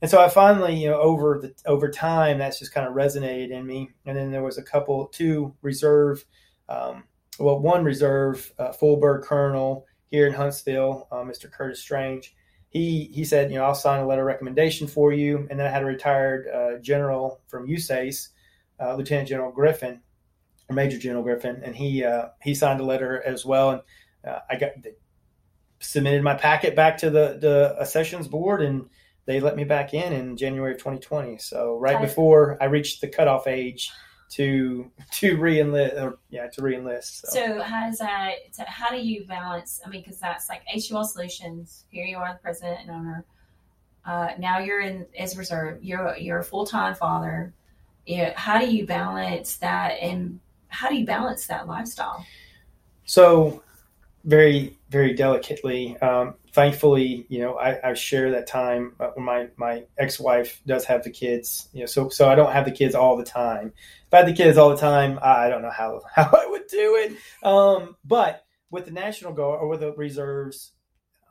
[0.02, 3.50] And so I finally, you know, over the over time, that's just kind of resonated
[3.50, 3.90] in me.
[4.06, 6.24] And then there was a couple, two reserve,
[6.70, 7.06] um,
[7.40, 11.52] well, one reserve uh, bird colonel here in Huntsville, uh, Mr.
[11.52, 12.36] Curtis Strange.
[12.70, 15.48] He he said, you know, I'll sign a letter of recommendation for you.
[15.50, 18.30] And then I had a retired uh, general from USACE,
[18.80, 20.02] uh, Lieutenant General Griffin,
[20.70, 23.72] or Major General Griffin, and he uh, he signed a letter as well.
[23.72, 23.82] And
[24.28, 24.72] uh, I got
[25.80, 28.90] submitted my packet back to the the sessions board and
[29.28, 31.38] they let me back in in January of 2020.
[31.38, 33.92] So right before I reached the cutoff age
[34.32, 37.26] to to reenlist, or yeah, to reenlist.
[37.26, 38.36] So, So how does that?
[38.52, 39.82] So how do you balance?
[39.86, 41.84] I mean, because that's like H2L Solutions.
[41.90, 43.26] Here you are, the president and owner.
[44.06, 45.84] Uh, now you're in as reserve.
[45.84, 47.54] You're you're a full time father.
[48.06, 49.98] Yeah, how do you balance that?
[50.02, 52.26] And how do you balance that lifestyle?
[53.06, 53.64] so
[54.28, 55.98] very very delicately.
[55.98, 58.94] Um, thankfully, you know, I, I share that time.
[59.00, 62.52] Uh, my my ex wife does have the kids, you know, so so I don't
[62.52, 63.74] have the kids all the time.
[64.06, 66.68] If I had the kids all the time, I don't know how how I would
[66.68, 67.18] do it.
[67.42, 70.74] Um, but with the National Guard or with the reserves,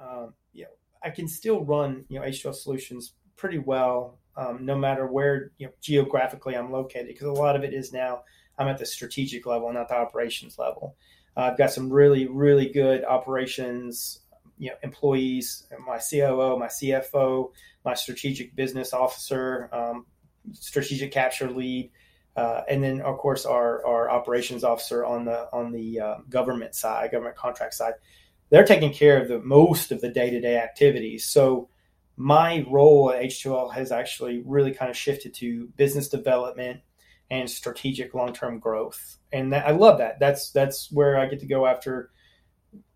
[0.01, 0.71] um, you know,
[1.05, 5.67] I can still run you know H2L solutions pretty well, um, no matter where you
[5.67, 8.23] know geographically I'm located, because a lot of it is now
[8.59, 10.97] I'm at the strategic level, not the operations level.
[11.37, 14.21] I've got some really really good operations
[14.59, 17.51] you know employees, my COO, my CFO,
[17.85, 20.07] my strategic business officer, um,
[20.53, 21.91] strategic capture lead.
[22.37, 26.75] Uh, and then, of course, our, our operations officer on the on the uh, government
[26.75, 27.95] side, government contract side,
[28.51, 31.25] they're taking care of the most of the day to day activities.
[31.25, 31.69] So
[32.17, 36.81] my role at H2L has actually really kind of shifted to business development
[37.31, 40.19] and strategic long term growth, and that, I love that.
[40.21, 42.11] That's that's where I get to go after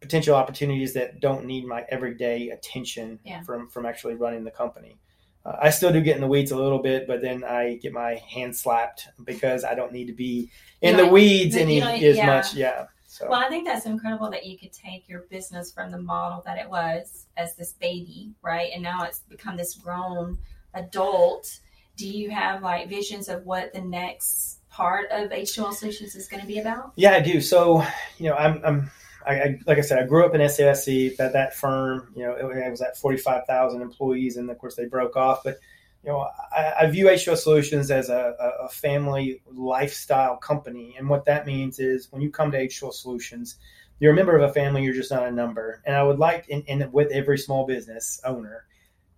[0.01, 3.43] potential opportunities that don't need my everyday attention Yeah.
[3.43, 4.99] from from actually running the company.
[5.45, 7.93] Uh, I still do get in the weeds a little bit, but then I get
[7.93, 10.51] my hand slapped because I don't need to be
[10.83, 12.27] in You the weeds any don't- as yeah.
[12.27, 12.55] much.
[12.55, 12.87] Yeah.
[13.07, 16.43] So Well, I think that's incredible that you could take your business from the model
[16.47, 18.71] that it was as this baby, right?
[18.73, 20.39] And now it's become this grown
[20.75, 21.59] adult.
[22.01, 26.41] Do you have like visions of what the next part of H2L Solutions is going
[26.41, 26.93] to be about?
[26.97, 27.43] Yeah, I do.
[27.43, 27.85] So,
[28.17, 28.91] you know, I'm, I'm
[29.27, 31.19] I, I, like I said, I grew up in SAIC.
[31.19, 34.77] That that firm, you know, it, was at forty five thousand employees, and of course
[34.77, 35.45] they broke off.
[35.45, 35.59] But
[36.03, 40.95] you know, I, I view H2L Solutions as a, a, family lifestyle company.
[40.97, 43.57] And what that means is when you come to H2L Solutions,
[43.99, 45.83] you're a member of a family, you're just not a number.
[45.85, 48.65] And I would like, and, in with every small business owner,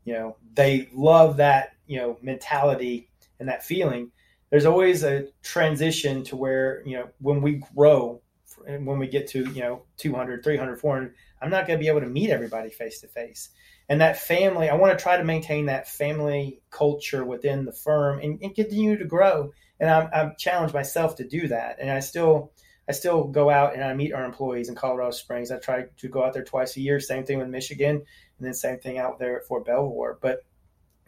[0.04, 4.10] you know, they love that, you know, mentality and that feeling.
[4.50, 8.20] There's always a transition to where, you know, when we grow,
[8.66, 11.88] and when we get to, you know, 200, 300, 400, I'm not going to be
[11.88, 13.48] able to meet everybody face to face
[13.88, 18.20] and that family i want to try to maintain that family culture within the firm
[18.20, 19.52] and, and continue to grow.
[19.80, 21.76] And I'm, I'm challenged myself to do that.
[21.80, 22.52] And i still
[22.88, 25.50] i still go out and i meet our employees in colorado springs.
[25.50, 27.00] I try to go out there twice a year.
[27.00, 27.96] Same thing with michigan.
[27.96, 30.18] And then same thing out there at fort belvoir.
[30.20, 30.44] But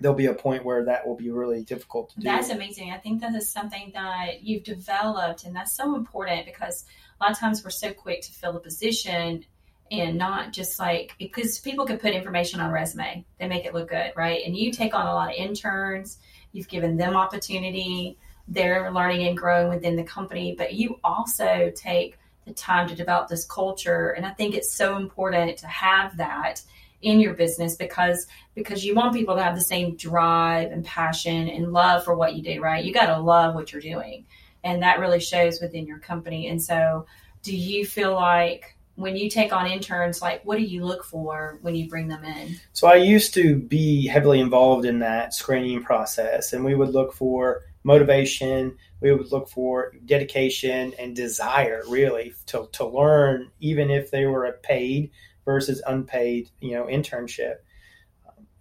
[0.00, 2.24] there'll be a point where that will be really difficult to do.
[2.24, 2.90] That's amazing.
[2.90, 6.84] I think that is something that you've developed, and that's so important because
[7.20, 9.44] a lot of times we're so quick to fill a position
[9.90, 13.24] and not just like because people can put information on resume.
[13.38, 14.42] They make it look good right?
[14.44, 16.18] And you take on a lot of interns.
[16.52, 18.18] You've given them opportunity.
[18.48, 23.28] They're learning and growing within the company but you also take the time to develop
[23.28, 26.60] this culture and i think it's so important to have that
[27.04, 31.48] in your business because because you want people to have the same drive and passion
[31.48, 32.84] and love for what you do right?
[32.84, 34.26] You got to love what you're doing.
[34.62, 36.48] And that really shows within your company.
[36.48, 37.06] And so
[37.42, 41.58] do you feel like when you take on interns, like what do you look for
[41.62, 42.56] when you bring them in?
[42.72, 47.12] So I used to be heavily involved in that screening process, and we would look
[47.12, 54.10] for motivation, we would look for dedication and desire, really, to, to learn, even if
[54.10, 55.10] they were a paid
[55.44, 57.56] versus unpaid, you know, internship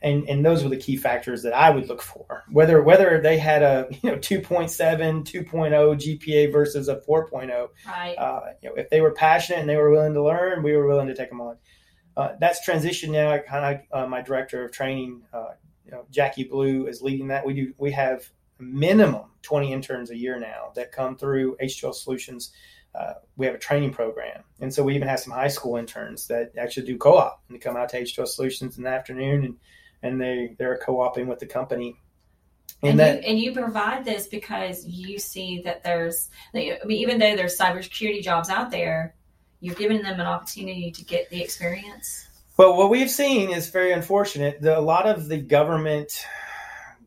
[0.03, 2.43] and and those were the key factors that I would look for.
[2.51, 4.69] Whether whether they had a you know 2.7,
[5.23, 7.69] 2.0 GPA versus a 4.0.
[7.87, 8.15] Right.
[8.15, 10.87] Uh, you know, if they were passionate and they were willing to learn, we were
[10.87, 11.57] willing to take them on.
[12.15, 13.35] Uh, that's transition now.
[13.39, 15.53] Kind of uh, my director of training, uh,
[15.85, 17.45] you know, Jackie Blue is leading that.
[17.45, 22.51] We do we have minimum 20 interns a year now that come through H2L Solutions.
[22.95, 24.43] Uh, we have a training program.
[24.59, 27.59] And so we even have some high school interns that actually do co-op and they
[27.59, 29.55] come out to H2L Solutions in the afternoon and
[30.03, 31.95] and they they're co-oping with the company.
[32.81, 36.97] And, and that, you, and you provide this because you see that there's, I mean,
[36.97, 39.15] even though there's cybersecurity jobs out there,
[39.61, 42.27] you've given them an opportunity to get the experience.
[42.57, 44.61] Well, what we've seen is very unfortunate.
[44.61, 46.25] The, a lot of the government,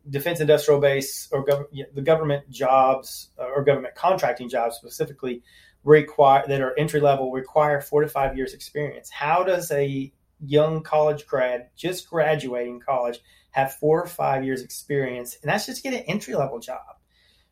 [0.08, 5.42] defense industrial base, or gov- the government jobs or government contracting jobs specifically,
[5.86, 9.08] require that are entry level require four to five years experience.
[9.08, 13.20] How does a young college grad just graduating college
[13.52, 15.38] have four or five years experience?
[15.40, 16.96] And that's just get an entry level job.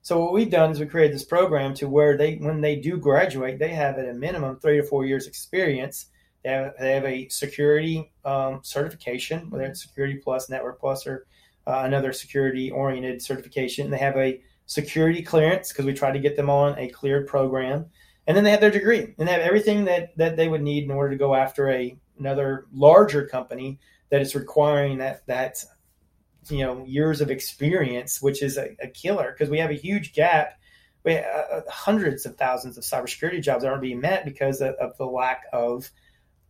[0.02, 2.98] So what we've done is we created this program to where they when they do
[2.98, 6.06] graduate they have at a minimum three to four years experience.
[6.42, 11.26] They have, they have a security um, certification whether it's security plus network plus or
[11.66, 13.90] uh, another security oriented certification.
[13.90, 17.86] They have a security clearance because we try to get them on a cleared program
[18.26, 20.84] and then they have their degree and they have everything that that they would need
[20.84, 23.78] in order to go after a another larger company
[24.10, 25.64] that is requiring that that
[26.48, 30.12] you know years of experience, which is a, a killer because we have a huge
[30.12, 30.58] gap.
[31.04, 34.62] We have uh, uh, hundreds of thousands of cybersecurity jobs that aren't being met because
[34.62, 35.90] of, of the lack of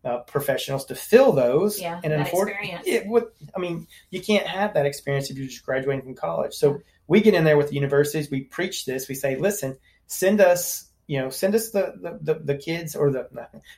[0.04, 1.80] uh, professionals to fill those.
[1.80, 3.24] Yeah, and unfortunately, it would.
[3.56, 6.54] I mean, you can't have that experience if you're just graduating from college.
[6.54, 8.30] So we get in there with the universities.
[8.30, 9.08] We preach this.
[9.08, 13.10] We say, listen, send us you know send us the, the, the, the kids or
[13.10, 13.28] the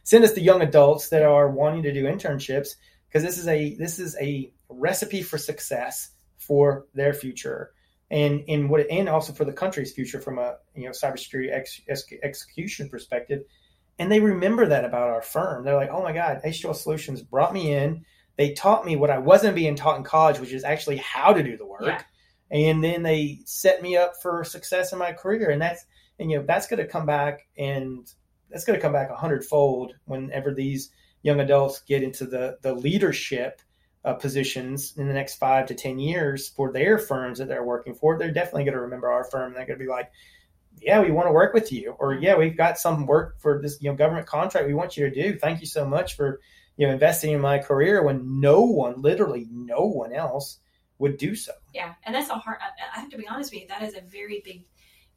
[0.05, 2.77] send us the young adults that are wanting to do internships
[3.09, 7.73] because this is a this is a recipe for success for their future.
[8.11, 11.81] And in what and also for the country's future from a you know cybersecurity ex,
[11.89, 13.43] ex, execution perspective.
[13.99, 15.65] And they remember that about our firm.
[15.65, 18.05] They're like oh my god h2l solutions brought me in.
[18.37, 21.43] They taught me what i wasn't being taught in college which is actually how to
[21.43, 21.83] do the work.
[21.83, 22.03] Yeah.
[22.51, 25.51] and then they set me up for success in my career.
[25.51, 25.85] And that's
[26.19, 28.13] and you know that's going to come back and
[28.51, 30.91] that's going to come back a hundredfold whenever these
[31.23, 33.61] young adults get into the the leadership
[34.05, 37.95] uh, positions in the next five to ten years for their firms that they're working
[37.95, 38.17] for.
[38.17, 39.53] They're definitely going to remember our firm.
[39.53, 40.13] They're going to be like,
[40.81, 43.79] "Yeah, we want to work with you," or "Yeah, we've got some work for this
[43.81, 45.39] you know government contract we want you to do.
[45.39, 46.41] Thank you so much for
[46.77, 50.59] you know investing in my career when no one, literally no one else."
[50.99, 51.53] would do so.
[51.75, 52.59] Yeah, and that's a hard.
[52.95, 53.69] I have to be honest with you.
[53.69, 54.65] That is a very big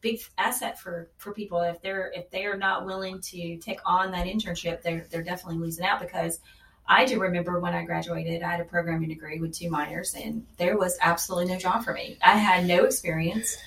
[0.01, 4.11] big asset for for people if they're if they are not willing to take on
[4.11, 6.39] that internship they're they're definitely losing out because
[6.87, 10.45] I do remember when I graduated I had a programming degree with two minors and
[10.57, 13.57] there was absolutely no job for me I had no experience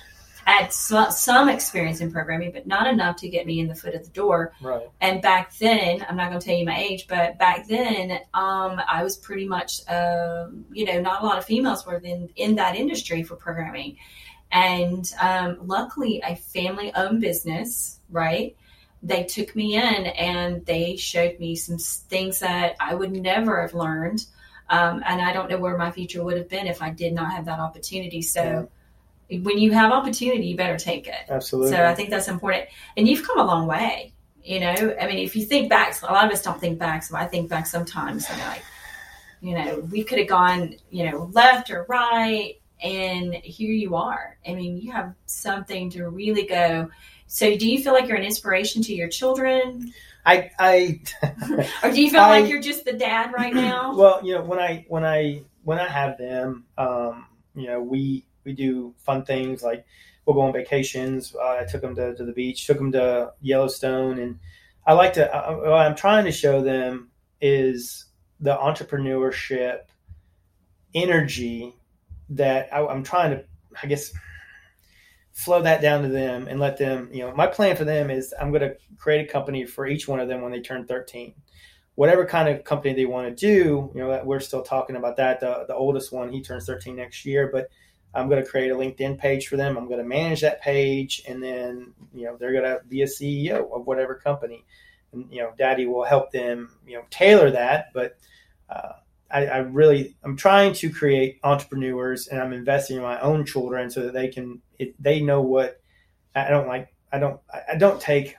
[0.45, 3.75] I had some, some experience in programming, but not enough to get me in the
[3.75, 4.53] foot of the door.
[4.61, 4.89] Right.
[4.99, 8.81] And back then, I'm not going to tell you my age, but back then, um,
[8.87, 12.55] I was pretty much, uh, you know, not a lot of females were in, in
[12.55, 13.97] that industry for programming.
[14.53, 18.55] And um, luckily, a family owned business, right?
[19.01, 23.73] They took me in and they showed me some things that I would never have
[23.73, 24.25] learned.
[24.69, 27.31] Um, and I don't know where my future would have been if I did not
[27.31, 28.21] have that opportunity.
[28.21, 28.69] So,
[29.27, 29.39] yeah.
[29.39, 31.29] when you have opportunity, you better take it.
[31.29, 31.71] Absolutely.
[31.71, 32.69] So, I think that's important.
[32.95, 34.13] And you've come a long way.
[34.43, 37.01] You know, I mean, if you think back, a lot of us don't think back.
[37.01, 38.63] So, I think back sometimes and like,
[39.41, 44.37] you know, we could have gone, you know, left or right and here you are.
[44.47, 46.89] I mean, you have something to really go.
[47.27, 49.93] So, do you feel like you're an inspiration to your children?
[50.25, 51.01] I, I
[51.83, 53.93] or do you feel I, like you're just the dad right now?
[53.95, 57.25] Well, you know, when I when I when I have them, um,
[57.55, 59.85] you know, we we do fun things like
[60.25, 61.35] we'll go on vacations.
[61.35, 64.39] Uh, I took them to, to the beach, took them to Yellowstone, and
[64.85, 65.33] I like to.
[65.33, 67.11] I, what I'm trying to show them
[67.41, 68.05] is
[68.39, 69.83] the entrepreneurship
[70.93, 71.73] energy
[72.35, 73.43] that I, I'm trying to,
[73.81, 74.13] I guess,
[75.31, 78.33] flow that down to them and let them, you know, my plan for them is
[78.39, 81.33] I'm going to create a company for each one of them when they turn 13.
[81.95, 85.39] Whatever kind of company they want to do, you know, we're still talking about that.
[85.39, 87.69] The, the oldest one, he turns 13 next year, but
[88.15, 89.77] I'm going to create a LinkedIn page for them.
[89.77, 93.07] I'm going to manage that page, and then you know they're going to be a
[93.07, 94.65] CEO of whatever company,
[95.13, 97.87] and you know, Daddy will help them, you know, tailor that.
[97.93, 98.17] But
[98.69, 98.93] uh,
[99.33, 103.89] I, I, really I'm trying to create entrepreneurs and I'm investing in my own children
[103.89, 105.81] so that they can it, they know what
[106.35, 108.35] I don't like I don't I don't take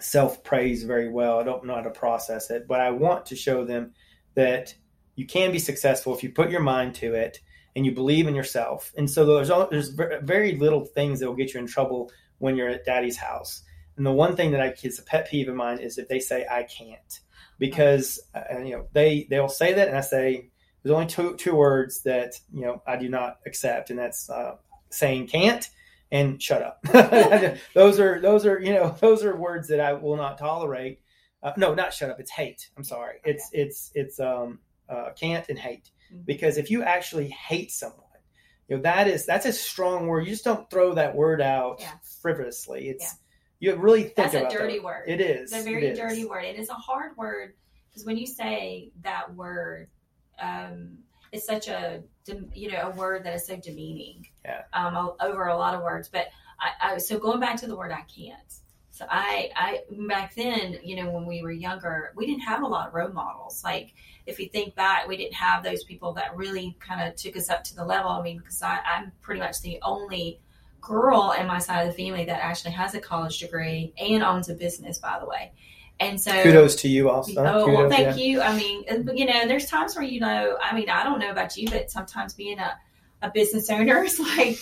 [0.00, 1.38] self praise very well.
[1.38, 3.94] I don't know how to process it but I want to show them
[4.34, 4.74] that
[5.14, 7.40] you can be successful if you put your mind to it
[7.74, 8.92] and you believe in yourself.
[8.96, 12.56] And so there's all, there's very little things that will get you in trouble when
[12.56, 13.62] you're at daddy's house.
[13.96, 16.20] And the one thing that I is a pet peeve of mine is if they
[16.20, 17.20] say I can't
[17.58, 20.50] because uh, you know they they'll say that, and I say
[20.82, 24.56] there's only two two words that you know I do not accept, and that's uh,
[24.90, 25.68] saying can't
[26.10, 26.82] and shut up.
[27.74, 31.00] those are those are you know those are words that I will not tolerate.
[31.42, 32.18] Uh, no, not shut up.
[32.18, 32.68] It's hate.
[32.76, 33.18] I'm sorry.
[33.24, 36.22] It's it's it's um uh, can't and hate mm-hmm.
[36.24, 38.02] because if you actually hate someone,
[38.68, 40.26] you know that is that's a strong word.
[40.26, 41.92] You just don't throw that word out yeah.
[42.20, 42.88] frivolously.
[42.88, 43.24] It's yeah
[43.60, 44.84] you really think That's about a dirty that.
[44.84, 45.04] word.
[45.06, 45.52] It is.
[45.52, 46.44] It's a very dirty word.
[46.44, 47.54] It is a hard word
[47.88, 49.88] because when you say that word,
[50.40, 50.98] um,
[51.32, 52.02] it's such a
[52.54, 54.26] you know a word that is so demeaning.
[54.44, 54.62] Yeah.
[54.72, 56.28] Um, over a lot of words, but
[56.60, 58.38] I, I so going back to the word I can't.
[58.90, 62.66] So I, I back then, you know, when we were younger, we didn't have a
[62.66, 63.62] lot of role models.
[63.62, 63.94] Like
[64.26, 67.48] if you think back, we didn't have those people that really kind of took us
[67.48, 68.10] up to the level.
[68.10, 70.40] I mean, because I, I'm pretty much the only
[70.80, 74.48] girl in my side of the family that actually has a college degree and owns
[74.48, 75.52] a business, by the way.
[76.00, 77.44] And so kudos to you also.
[77.44, 78.24] Oh, kudos, well, thank yeah.
[78.24, 78.40] you.
[78.40, 78.84] I mean,
[79.16, 81.90] you know, there's times where, you know, I mean, I don't know about you, but
[81.90, 82.78] sometimes being a,
[83.22, 84.58] a business owner is like,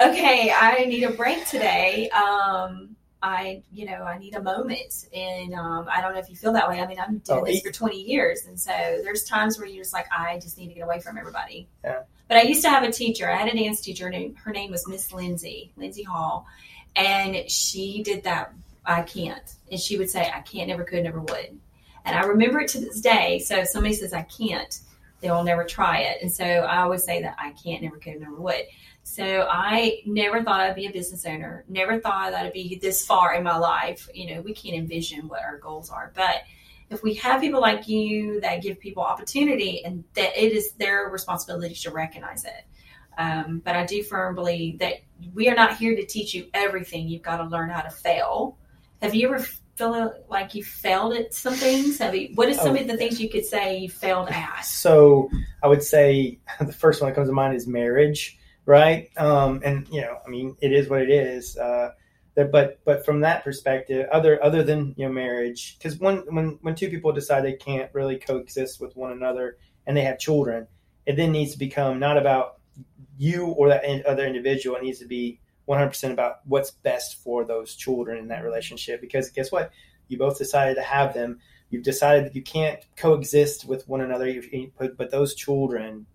[0.00, 2.08] okay, I need a break today.
[2.10, 5.06] Um, I, you know, I need a moment.
[5.14, 6.80] And um, I don't know if you feel that way.
[6.80, 8.46] I mean, I'm doing oh, this for 20 years.
[8.46, 11.18] And so there's times where you're just like, I just need to get away from
[11.18, 11.68] everybody.
[11.84, 12.02] Yeah.
[12.28, 13.28] But I used to have a teacher.
[13.28, 14.04] I had a dance teacher.
[14.04, 16.46] Her name, her name was Miss Lindsay, Lindsay Hall.
[16.94, 18.52] And she did that.
[18.84, 19.54] I can't.
[19.70, 21.58] And she would say, I can't, never could, never would.
[22.04, 23.38] And I remember it to this day.
[23.40, 24.78] So if somebody says I can't,
[25.20, 26.18] they will never try it.
[26.22, 28.62] And so I always say that I can't, never could, never would.
[29.08, 31.64] So I never thought I'd be a business owner.
[31.66, 34.06] Never thought that I'd be this far in my life.
[34.12, 36.42] You know, we can't envision what our goals are, but
[36.90, 41.08] if we have people like you that give people opportunity and that it is their
[41.08, 42.64] responsibility to recognize it.
[43.16, 45.00] Um, but I do firmly believe that
[45.34, 47.08] we are not here to teach you everything.
[47.08, 48.58] You've got to learn how to fail.
[49.02, 49.44] Have you ever
[49.74, 51.98] feel like you failed at some things?
[51.98, 54.64] Have you, what is some oh, of the things you could say you failed at?
[54.64, 55.30] So
[55.62, 58.37] I would say the first one that comes to mind is marriage,
[58.68, 59.08] right?
[59.16, 61.56] Um, and you know, I mean, it is what it is.
[61.56, 61.92] Uh,
[62.34, 66.74] but but from that perspective, other other than you know marriage, because when when when
[66.74, 69.56] two people decide they can't really coexist with one another
[69.86, 70.68] and they have children,
[71.06, 72.58] it then needs to become not about
[73.16, 74.76] you or that other individual.
[74.76, 79.00] It needs to be 100% about what's best for those children in that relationship.
[79.00, 79.72] Because guess what?
[80.08, 81.40] You both decided to have them.
[81.70, 84.40] You've decided that you can't coexist with one another,
[84.78, 86.06] but, but those children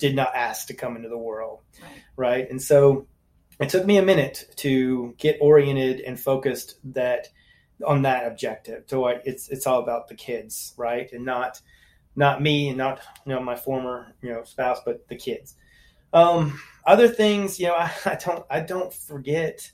[0.00, 1.60] did not ask to come into the world,
[2.16, 2.50] right?
[2.50, 3.06] And so
[3.60, 7.28] it took me a minute to get oriented and focused that
[7.86, 8.84] on that objective.
[8.86, 11.60] So it's it's all about the kids, right, and not
[12.16, 15.54] not me and not you know my former you know spouse, but the kids.
[16.12, 19.70] Um, other things, you know, I, I don't I don't forget.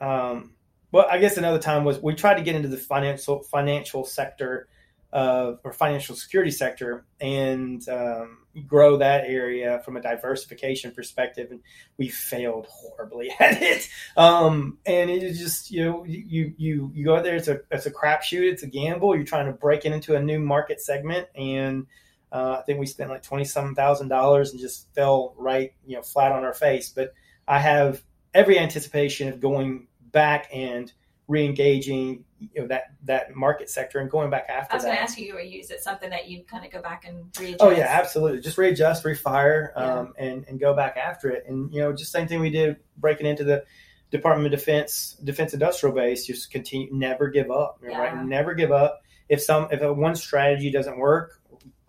[0.00, 0.54] Um,
[0.90, 4.68] well, I guess another time was we tried to get into the financial financial sector
[5.12, 11.60] uh, or financial security sector and um, grow that area from a diversification perspective, and
[11.96, 13.88] we failed horribly at it.
[14.16, 17.60] Um, and it is just you know you you you go out there, it's a
[17.70, 19.14] it's a crapshoot, it's a gamble.
[19.14, 21.86] You're trying to break it into a new market segment, and
[22.30, 25.96] uh, I think we spent like twenty some thousand dollars and just fell right you
[25.96, 26.90] know flat on our face.
[26.90, 27.14] But
[27.46, 28.02] I have
[28.34, 30.92] every anticipation of going back and
[31.28, 34.72] re-engaging you know that that market sector and going back after it.
[34.72, 36.80] I was going to ask you, or use it something that you kind of go
[36.80, 37.62] back and readjust?
[37.62, 38.40] Oh yeah, absolutely.
[38.40, 39.98] Just readjust, refire, Yeah.
[40.00, 41.44] um, and and go back after it.
[41.46, 43.64] And you know, just same thing we did breaking into the
[44.10, 46.26] Department of Defense Defense Industrial Base.
[46.26, 47.80] Just continue, never give up.
[47.82, 47.98] Yeah.
[47.98, 49.02] Right, never give up.
[49.28, 51.40] If some if a one strategy doesn't work,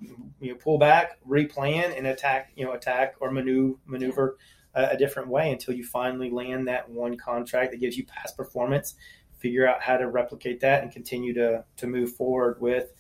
[0.02, 2.52] you know, pull back, replan, and attack.
[2.56, 4.38] You know, attack or maneuver maneuver
[4.74, 8.38] a, a different way until you finally land that one contract that gives you past
[8.38, 8.96] performance.
[9.40, 12.94] Figure out how to replicate that and continue to to move forward with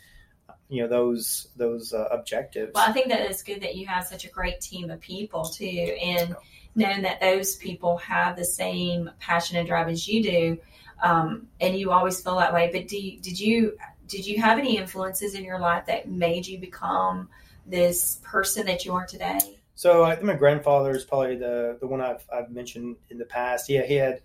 [0.69, 2.71] you know those those uh, objectives.
[2.75, 5.45] Well, I think that it's good that you have such a great team of people
[5.45, 6.35] too, and
[6.75, 10.57] knowing that those people have the same passion and drive as you do,
[11.01, 12.69] um, and you always feel that way.
[12.71, 13.77] But do you, did you
[14.07, 17.29] did you have any influences in your life that made you become
[17.65, 19.39] this person that you are today?
[19.73, 23.25] So I think my grandfather is probably the the one I've I've mentioned in the
[23.25, 23.69] past.
[23.69, 24.21] Yeah, he had.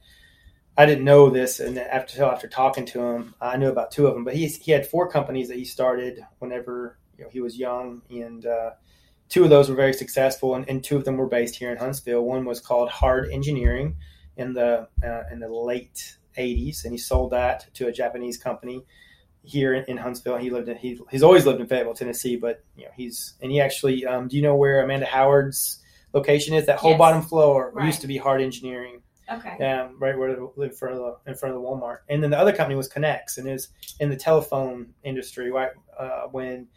[0.76, 4.14] I didn't know this, and after after talking to him, I knew about two of
[4.14, 4.24] them.
[4.24, 8.02] But he he had four companies that he started whenever you know he was young,
[8.10, 8.70] and uh,
[9.28, 11.76] two of those were very successful, and, and two of them were based here in
[11.76, 12.22] Huntsville.
[12.22, 13.96] One was called Hart Engineering
[14.36, 18.84] in the uh, in the late '80s, and he sold that to a Japanese company
[19.44, 20.38] here in, in Huntsville.
[20.38, 23.52] He lived in he, he's always lived in Fayetteville, Tennessee, but you know he's and
[23.52, 25.80] he actually um, do you know where Amanda Howard's
[26.12, 26.66] location is?
[26.66, 26.98] That whole Yes.
[26.98, 27.86] bottom floor Right.
[27.86, 29.64] used to be Hart Engineering, Okay.
[29.64, 31.98] um, right where they live in front of the in front of the Walmart.
[32.08, 33.68] And then the other company was Connex, and is
[34.00, 35.50] in the telephone industry.
[35.50, 36.68] Right uh, when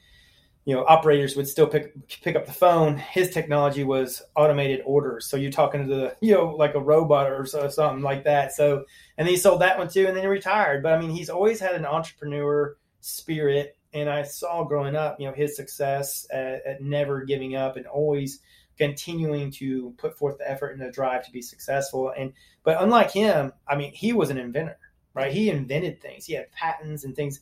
[0.65, 5.25] you know operators would still pick pick up the phone, his technology was automated orders.
[5.25, 8.53] So you're talking to the you know like a robot or so, something like that.
[8.53, 8.85] So
[9.17, 10.83] and he sold that one too, and then he retired.
[10.83, 15.27] But I mean, he's always had an entrepreneur spirit, and I saw growing up, you
[15.27, 18.39] know, his success at, at never giving up and always
[18.77, 22.13] continuing to put forth the effort and the drive to be successful.
[22.17, 24.77] And but unlike him, I mean, he was an inventor,
[25.13, 25.31] right?
[25.31, 26.25] He invented things.
[26.25, 27.39] He had patents and things.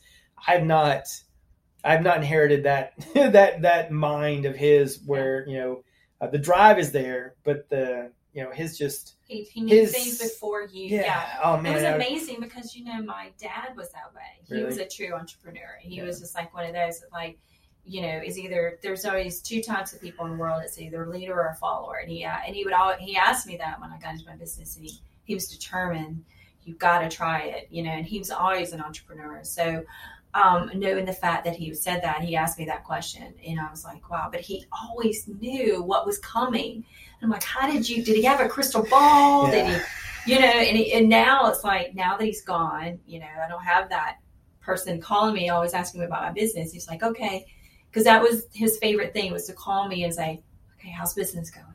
[0.47, 1.03] I've not,
[1.83, 5.83] I've not inherited that that that mind of his where you know
[6.21, 9.93] uh, the drive is there, but the you know his just He, he knew His-
[9.93, 10.87] things before you.
[10.87, 11.01] yeah.
[11.03, 11.39] yeah.
[11.43, 14.21] Oh It was amazing because you know my dad was that way.
[14.47, 14.65] He Really?
[14.65, 15.77] was a true entrepreneur.
[15.81, 16.03] He Yeah.
[16.03, 17.39] was just like one of those like,
[17.85, 20.61] you know, is either there's always two types of people in the world.
[20.63, 21.97] It's either a leader or a follower.
[21.97, 24.25] And he uh, and he would all he asked me that when I got into
[24.25, 26.23] my business, and he he was determined.
[26.63, 27.91] You've got to try it, you know.
[27.91, 29.41] And he was always an entrepreneur.
[29.43, 29.83] So.
[30.33, 33.71] Um, knowing the fact that he said that, he asked me that question, and I
[33.71, 36.73] was like, "Wow!" But he always knew what was coming.
[36.73, 36.83] And
[37.21, 38.03] I'm like, "How did you?
[38.03, 39.49] Did he have a crystal ball?
[39.49, 39.81] Did he
[40.25, 43.47] you know and, he, and now it's like now that he's gone you know i
[43.47, 44.17] don't have that
[44.59, 47.45] person calling me always asking me about my business he's like okay
[47.95, 50.43] because that was his favorite thing was to call me and say
[50.77, 51.65] okay how's business going?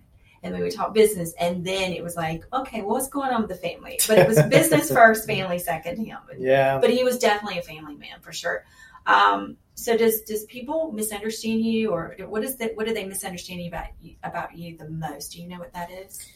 [0.42, 3.40] And we would talk business and then it was like okay well, what's going on
[3.40, 3.98] with the family?
[4.06, 6.78] But it was business first family second to him yeah.
[6.78, 8.64] but he was definitely a family man for sure.
[9.06, 13.62] Um, so does does people misunderstand you or what is that what do they misunderstand
[13.62, 15.32] you about you about you the most?
[15.32, 16.26] Do you know what that is?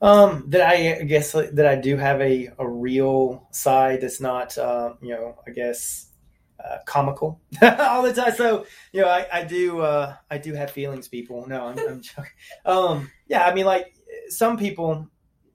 [0.00, 4.58] Um, that I, I guess that I do have a, a real side that's not,
[4.58, 6.11] um, you know, I guess
[6.64, 8.34] uh, comical all the time.
[8.34, 11.46] So you know, I, I do uh, I do have feelings, people.
[11.46, 12.32] No, I'm, I'm joking.
[12.64, 13.94] Um, yeah, I mean, like
[14.28, 15.08] some people,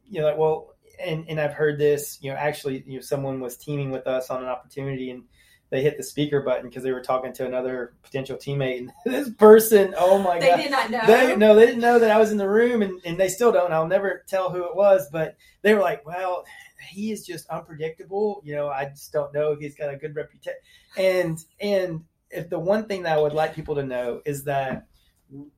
[0.05, 2.19] you know, like, well, and and I've heard this.
[2.21, 5.23] You know, actually, you know, someone was teaming with us on an opportunity and.
[5.69, 9.29] They hit the speaker button because they were talking to another potential teammate, and this
[9.29, 12.11] person, oh my they god, they did not know they no, they didn't know that
[12.11, 13.73] I was in the room, and, and they still don't.
[13.73, 16.45] I'll never tell who it was, but they were like, "Well,
[16.89, 18.41] he is just unpredictable.
[18.45, 20.59] You know, I just don't know if he's got a good reputation."
[20.95, 24.87] And and if the one thing that I would like people to know is that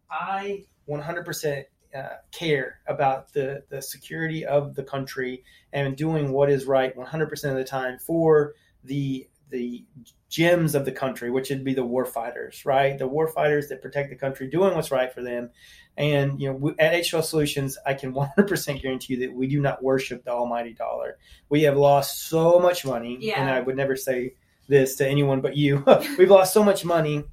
[0.10, 1.64] I 100%
[1.96, 2.02] uh,
[2.32, 5.44] care about the the security of the country
[5.74, 8.54] and doing what is right 100% of the time for
[8.84, 9.84] the the
[10.30, 12.98] gems of the country, which would be the war fighters, right?
[12.98, 15.50] The war fighters that protect the country, doing what's right for them.
[15.98, 19.84] And you know, at HL Solutions, I can 100% guarantee you that we do not
[19.84, 21.18] worship the almighty dollar.
[21.50, 23.42] We have lost so much money, Yeah.
[23.42, 24.36] and I would never say
[24.68, 25.84] this to anyone but you.
[26.18, 27.24] We've lost so much money,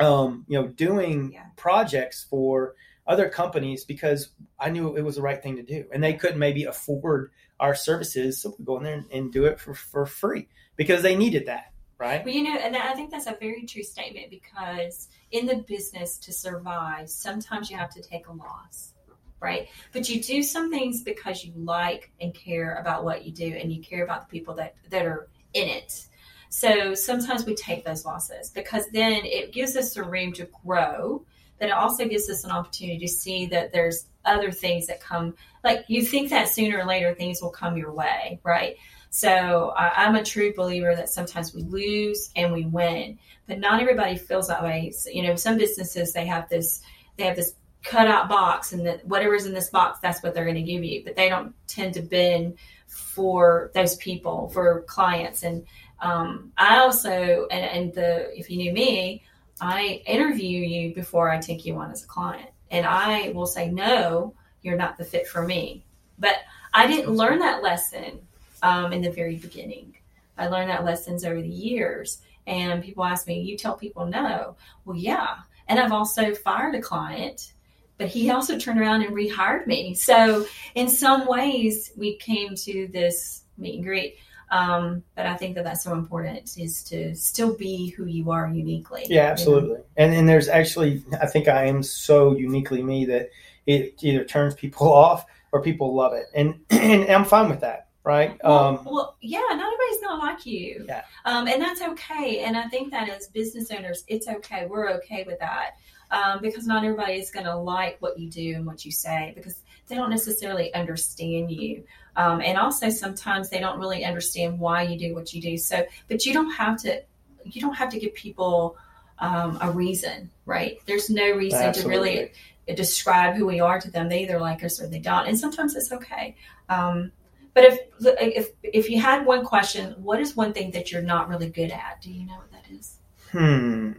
[0.00, 1.44] um, you know, doing Yeah.
[1.56, 2.74] projects for
[3.06, 6.38] other companies because I knew it was the right thing to do, and they couldn't
[6.38, 10.06] maybe afford our services, so we go in there and, and do it for, for
[10.06, 10.48] free
[10.80, 12.24] because they needed that, right?
[12.24, 16.16] Well, you know, and I think that's a very true statement because in the business
[16.16, 18.94] to survive, sometimes you have to take a loss,
[19.40, 19.68] right?
[19.92, 23.70] But you do some things because you like and care about what you do, and
[23.70, 26.06] you care about the people that that are in it.
[26.48, 31.26] So sometimes we take those losses because then it gives us the room to grow.
[31.58, 35.34] But it also gives us an opportunity to see that there's other things that come.
[35.62, 38.76] Like you think that sooner or later things will come your way, right?
[39.10, 43.82] So I, am a true believer that sometimes we lose and we win, but not
[43.82, 44.92] everybody feels that way.
[44.92, 46.80] So, you know, some businesses they have this
[47.16, 50.44] they have this cut out box, and that whatever's in this box, that's what they're
[50.44, 51.02] going to give you.
[51.04, 52.54] But they don't tend to bend
[52.86, 55.66] for those people, for clients, and
[56.00, 59.24] um, I also and, and the if you knew me,
[59.60, 63.70] I interview you before I take you on as a client, and I will say
[63.70, 65.84] no, you're not the fit for me.
[66.16, 66.36] But
[66.72, 68.20] I didn't learn that lesson
[68.62, 69.94] um, in the very beginning.
[70.38, 74.56] I learned that lessons over the years, and people ask me, "You tell people no?"
[74.84, 75.36] Well, yeah,
[75.68, 77.52] and I've also fired a client
[78.00, 79.92] but he also turned around and rehired me.
[79.92, 84.16] So in some ways, we came to this meet and greet.
[84.50, 88.48] Um, but I think that that's so important is to still be who you are
[88.48, 89.04] uniquely.
[89.06, 89.68] Yeah, absolutely.
[89.68, 89.84] You know?
[89.98, 93.28] And and there's actually, I think I am so uniquely me that
[93.66, 97.88] it either turns people off or people love it, and and I'm fine with that.
[98.02, 98.38] Right.
[98.42, 100.84] Well, um, well yeah, not everybody's not like you.
[100.88, 101.02] Yeah.
[101.24, 102.40] Um, and that's okay.
[102.40, 104.66] And I think that as business owners, it's okay.
[104.66, 105.76] We're okay with that.
[106.10, 109.32] Um, because not everybody is going to like what you do and what you say
[109.36, 111.84] because they don't necessarily understand you.
[112.16, 115.56] Um, and also sometimes they don't really understand why you do what you do.
[115.56, 117.02] So, but you don't have to,
[117.44, 118.76] you don't have to give people
[119.20, 120.78] um, a reason, right?
[120.86, 121.92] There's no reason Absolutely.
[121.92, 122.32] to really
[122.74, 124.08] describe who we are to them.
[124.08, 126.36] They either like us or they don't, and sometimes it's okay.
[126.68, 127.12] Um,
[127.54, 131.28] but if if if you had one question, what is one thing that you're not
[131.28, 132.00] really good at?
[132.00, 132.96] Do you know what that is?
[133.32, 133.92] Hmm.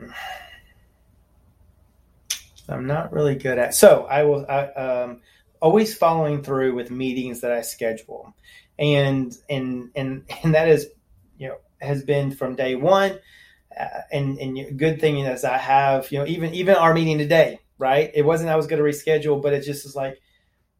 [2.70, 3.74] I'm not really good at.
[3.76, 4.46] So I will.
[4.48, 5.22] I, um,
[5.62, 8.34] always following through with meetings that I schedule,
[8.80, 10.88] and and and and that is,
[11.38, 13.20] you know, has been from day one.
[13.78, 17.60] Uh, and and good thing is I have you know even even our meeting today,
[17.78, 18.12] right?
[18.14, 20.22] It wasn't I was going to reschedule, but it just is like,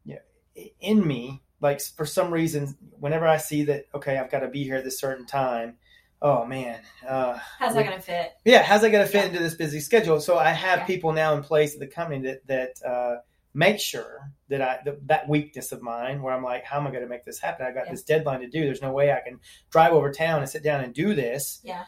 [0.04, 4.40] you know, in me, like for some reason, whenever I see that okay, I've got
[4.40, 5.76] to be here at this certain time.
[6.20, 8.32] Oh man, uh, how's that going to fit?
[8.44, 9.28] Yeah, how's that going to fit yeah.
[9.28, 10.20] into this busy schedule?
[10.20, 10.86] So I have yeah.
[10.86, 13.16] people now in place at the company that that uh,
[13.54, 16.90] make sure that I the, that weakness of mine where I'm like, how am I
[16.90, 17.66] going to make this happen?
[17.66, 17.92] I've got yeah.
[17.92, 18.64] this deadline to do.
[18.64, 19.40] There's no way I can
[19.70, 21.60] drive over town and sit down and do this.
[21.64, 21.84] Yeah.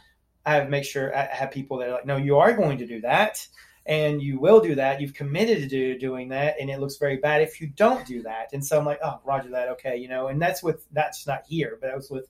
[0.47, 2.87] I have make sure I have people that are like, no, you are going to
[2.87, 3.47] do that,
[3.87, 5.01] and you will do that.
[5.01, 8.23] You've committed to do, doing that, and it looks very bad if you don't do
[8.23, 8.53] that.
[8.53, 10.29] And so I'm like, oh, Roger that, okay, you know.
[10.29, 12.29] And that's with that's not here, but that was with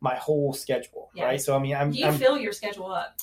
[0.00, 1.24] my whole schedule, yeah.
[1.24, 1.40] right?
[1.40, 1.92] So I mean, I'm.
[1.92, 3.18] You I'm, fill your schedule up?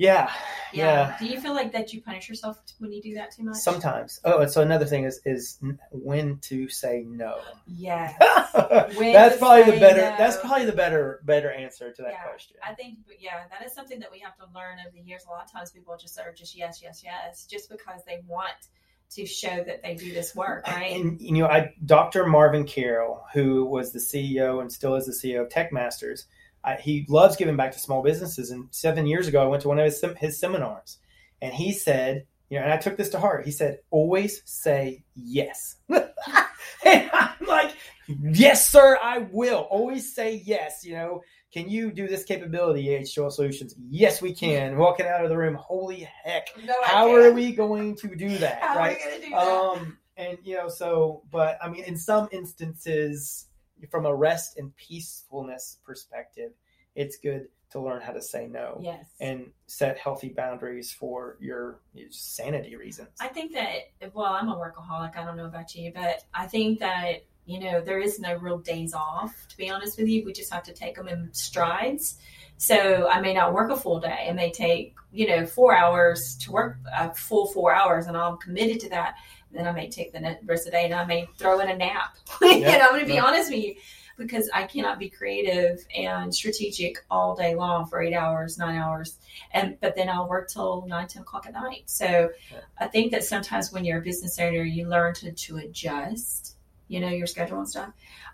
[0.00, 0.30] Yeah,
[0.72, 1.16] yeah, yeah.
[1.18, 3.58] Do you feel like that you punish yourself when you do that too much?
[3.58, 4.18] Sometimes.
[4.24, 5.58] Oh, and so another thing is is
[5.90, 7.38] when to say no.
[7.66, 8.14] Yeah.
[8.54, 10.00] that's probably the better.
[10.00, 10.16] No.
[10.16, 12.56] That's probably the better better answer to that yeah, question.
[12.66, 15.26] I think, yeah, that is something that we have to learn over the years.
[15.28, 18.68] A lot of times, people just are just yes, yes, yes, just because they want
[19.10, 20.98] to show that they do this work, right?
[20.98, 22.24] And you know, I Dr.
[22.24, 26.24] Marvin Carroll, who was the CEO and still is the CEO of TechMasters
[26.64, 28.50] I, he loves giving back to small businesses.
[28.50, 30.98] And seven years ago, I went to one of his, his seminars,
[31.40, 33.44] and he said, you know, and I took this to heart.
[33.44, 35.76] He said, always say yes.
[35.88, 37.72] and I'm like,
[38.08, 39.68] yes, sir, I will.
[39.70, 40.84] Always say yes.
[40.84, 43.74] You know, can you do this capability, H2L Solutions?
[43.88, 44.76] Yes, we can.
[44.76, 46.48] Walking out of the room, holy heck.
[46.64, 48.60] No, how are we going to do that?
[48.62, 48.98] How right?
[48.98, 49.36] Do that?
[49.36, 53.46] Um, and, you know, so, but I mean, in some instances,
[53.90, 56.52] from a rest and peacefulness perspective,
[56.94, 58.78] it's good to learn how to say no.
[58.82, 59.06] Yes.
[59.20, 63.10] And set healthy boundaries for your, your, sanity reasons.
[63.20, 65.16] I think that, well, I'm a workaholic.
[65.16, 68.58] I don't know about you, but I think that, you know, there is no real
[68.58, 70.24] days off, to be honest with you.
[70.24, 72.18] We just have to take them in strides.
[72.56, 74.26] So I may not work a full day.
[74.28, 78.36] I may take, you know, four hours to work a full four hours, and I'm
[78.36, 79.14] committed to that
[79.52, 81.76] then I may take the rest of the day and I may throw in a
[81.76, 82.16] nap.
[82.42, 83.74] and I'm going to be honest with you
[84.16, 89.16] because I cannot be creative and strategic all day long for eight hours, nine hours.
[89.52, 91.84] And but then I'll work till nine, ten o'clock at night.
[91.86, 92.58] So yeah.
[92.78, 96.56] I think that sometimes when you're a business owner, you learn to, to adjust,
[96.88, 97.92] you know, your schedule and stuff.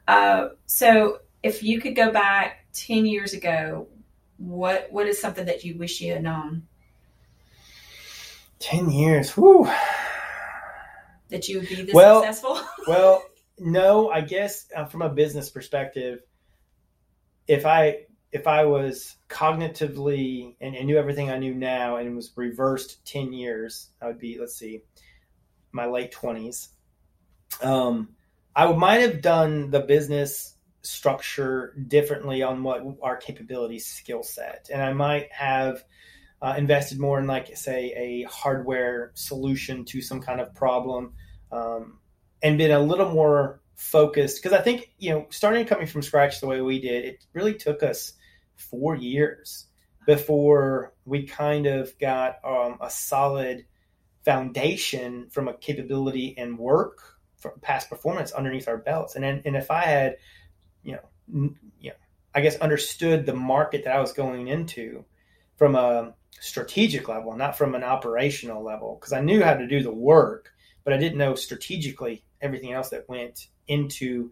[0.09, 3.87] Uh, so if you could go back ten years ago,
[4.37, 6.67] what what is something that you wish you had known?
[8.59, 9.37] Ten years.
[9.37, 9.69] Whoo
[11.29, 12.61] that you would be this Well- successful?
[12.87, 13.25] well,
[13.59, 16.21] no, I guess uh, from a business perspective,
[17.47, 22.33] if I if I was cognitively and, and knew everything I knew now and was
[22.37, 24.83] reversed ten years, I would be let's see,
[25.73, 26.69] my late twenties.
[27.63, 28.11] Um,
[28.55, 34.69] I would, might have done the business structure differently on what our capabilities skill set,
[34.73, 35.83] and I might have
[36.43, 41.15] uh, invested more in like say a hardware solution to some kind of problem.
[41.51, 41.99] Um,
[42.43, 46.03] and been a little more focused because I think you know starting a company from
[46.03, 48.13] scratch the way we did, it really took us
[48.57, 49.67] four years
[50.07, 53.67] before we kind of got um, a solid
[54.25, 57.17] foundation from a capability and work
[57.61, 59.15] past performance underneath our belts.
[59.15, 60.17] And then, and if I had,
[60.83, 61.97] you know, n- you know,
[62.35, 65.05] I guess understood the market that I was going into
[65.57, 69.83] from a strategic level, not from an operational level, because I knew how to do
[69.83, 70.53] the work,
[70.85, 74.31] but I didn't know strategically everything else that went into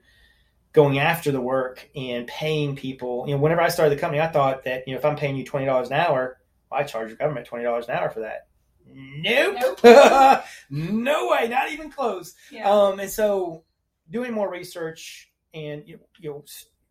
[0.72, 3.24] going after the work and paying people.
[3.26, 5.36] You know, whenever I started the company, I thought that, you know, if I'm paying
[5.36, 6.38] you twenty dollars an hour,
[6.70, 8.48] well, I charge the government twenty dollars an hour for that.
[8.86, 9.82] Nope.
[10.70, 12.34] no way, not even close.
[12.50, 12.70] yeah.
[12.70, 13.64] Um, and so
[14.10, 16.44] doing more research and you you know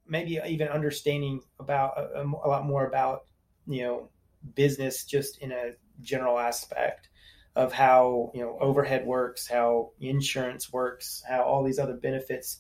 [0.07, 3.25] maybe even understanding about a, a lot more about
[3.67, 4.09] you know
[4.55, 5.71] business just in a
[6.01, 7.09] general aspect
[7.55, 12.59] of how you know overhead works, how insurance works, how all these other benefits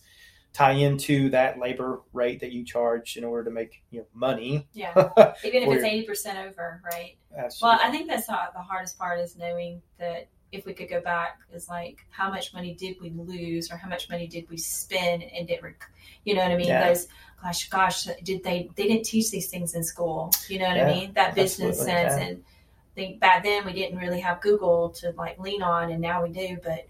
[0.53, 4.67] tie into that labor rate that you charge in order to make you know money.
[4.73, 4.91] yeah.
[5.43, 7.17] Even if it's eighty percent over, right?
[7.31, 11.01] That's- Well, I think that's the hardest part is knowing that if we could go
[11.01, 14.57] back, is like how much money did we lose or how much money did we
[14.57, 15.89] spend and didn't, rec-
[16.25, 16.67] you know what I mean?
[16.67, 16.89] Yeah.
[16.89, 17.07] Those,
[17.43, 18.69] gosh, gosh, did they?
[18.75, 20.31] They didn't teach these things in school.
[20.47, 21.13] You know what Yeah, I mean?
[21.13, 21.89] That business sense
[22.19, 22.27] yeah.
[22.27, 22.43] and.
[22.85, 26.21] I think back then we didn't really have Google to like lean on, and now
[26.21, 26.59] we do.
[26.63, 26.85] But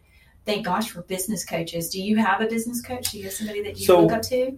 [0.46, 1.90] thank gosh for business coaches.
[1.90, 3.12] Do you have a business coach?
[3.12, 4.58] Do you have somebody that you So- look up to?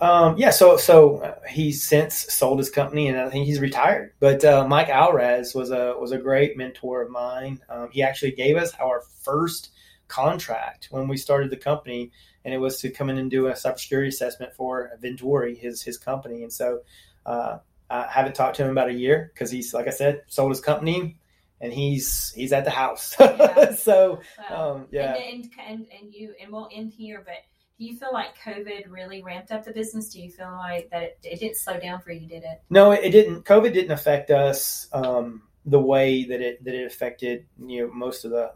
[0.00, 4.14] Um, yeah, so so uh, he's since sold his company, and I think he's retired.
[4.20, 7.60] But uh, Mike Alrez was a was a great mentor of mine.
[7.68, 9.72] Um, he actually gave us our first
[10.08, 12.12] contract when we started the company,
[12.44, 15.98] and it was to come in and do a cybersecurity assessment for Ventori, his his
[15.98, 16.42] company.
[16.42, 16.80] And so
[17.24, 17.58] uh,
[17.90, 20.60] I haven't talked to him about a year because he's like I said, sold his
[20.60, 21.18] company,
[21.60, 23.14] and he's he's at the house.
[23.20, 23.74] Yeah.
[23.76, 24.74] so Wow.
[24.74, 25.14] um, yeah.
[25.14, 27.36] And, and and you and we'll end here, but
[27.78, 30.08] do you feel like COVID really ramped up the business?
[30.08, 32.26] Do you feel like that it, it didn't slow down for you?
[32.26, 32.62] Did it?
[32.70, 33.44] No, it, it didn't.
[33.44, 38.24] COVID didn't affect us um, the way that it that it affected you know most
[38.24, 38.52] of the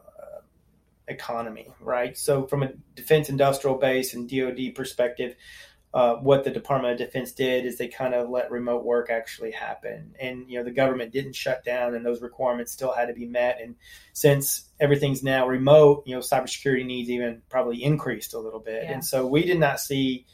[1.10, 2.16] economy, right?
[2.16, 5.36] So, from a defense industrial base and DoD perspective,
[5.92, 9.50] uh, what the Department of Defense did is they kind of let remote work actually
[9.50, 13.14] happen, and you know the government didn't shut down, and those requirements still had to
[13.14, 13.58] be met.
[13.60, 13.74] And
[14.12, 18.92] since everything's now remote, you know cybersecurity needs even probably increased a little bit, Yeah.
[18.92, 20.26] and so we did not see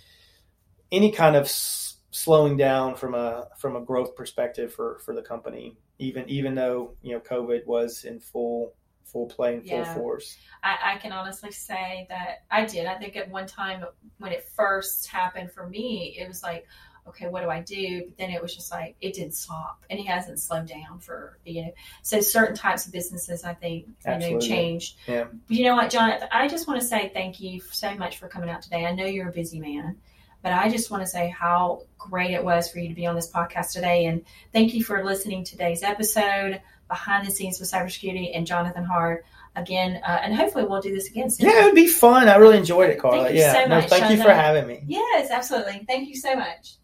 [0.93, 5.23] any kind of s- slowing down from a from a growth perspective for for the
[5.23, 8.73] company even even though you know covid was in full
[9.17, 9.95] full play and full Yeah.
[9.95, 12.87] force I, I can honestly say that I did.
[12.87, 13.85] I think at one time
[14.19, 16.67] when it first happened for me, it was like,
[17.07, 18.03] okay, what do I do?
[18.07, 21.39] But then it was just like it didn't stop, and it hasn't slowed down for
[21.45, 21.73] you know.
[22.03, 24.97] So certain types of businesses, I think, you know, changed.
[25.07, 25.25] Yeah.
[25.47, 26.29] But you know what, Jonathan?
[26.33, 28.87] I just want to say thank you so much for coming out today.
[28.87, 29.97] I know you're a busy man.
[30.43, 33.17] But I just want to say how great it was for you to be on
[33.17, 34.05] this podcast today.
[34.05, 38.85] And thank you for listening to today's episode, Behind the Scenes with Cybersecurity, and Jonathan
[38.85, 39.25] Hart.
[39.57, 41.49] Again, uh, and hopefully we'll do this again soon.
[41.49, 43.77] yeah it would be fun i really enjoyed it carla Thank you yeah so no
[43.77, 45.83] much, thank you for having me Yes, absolutely.
[45.87, 46.75] Thank you so much.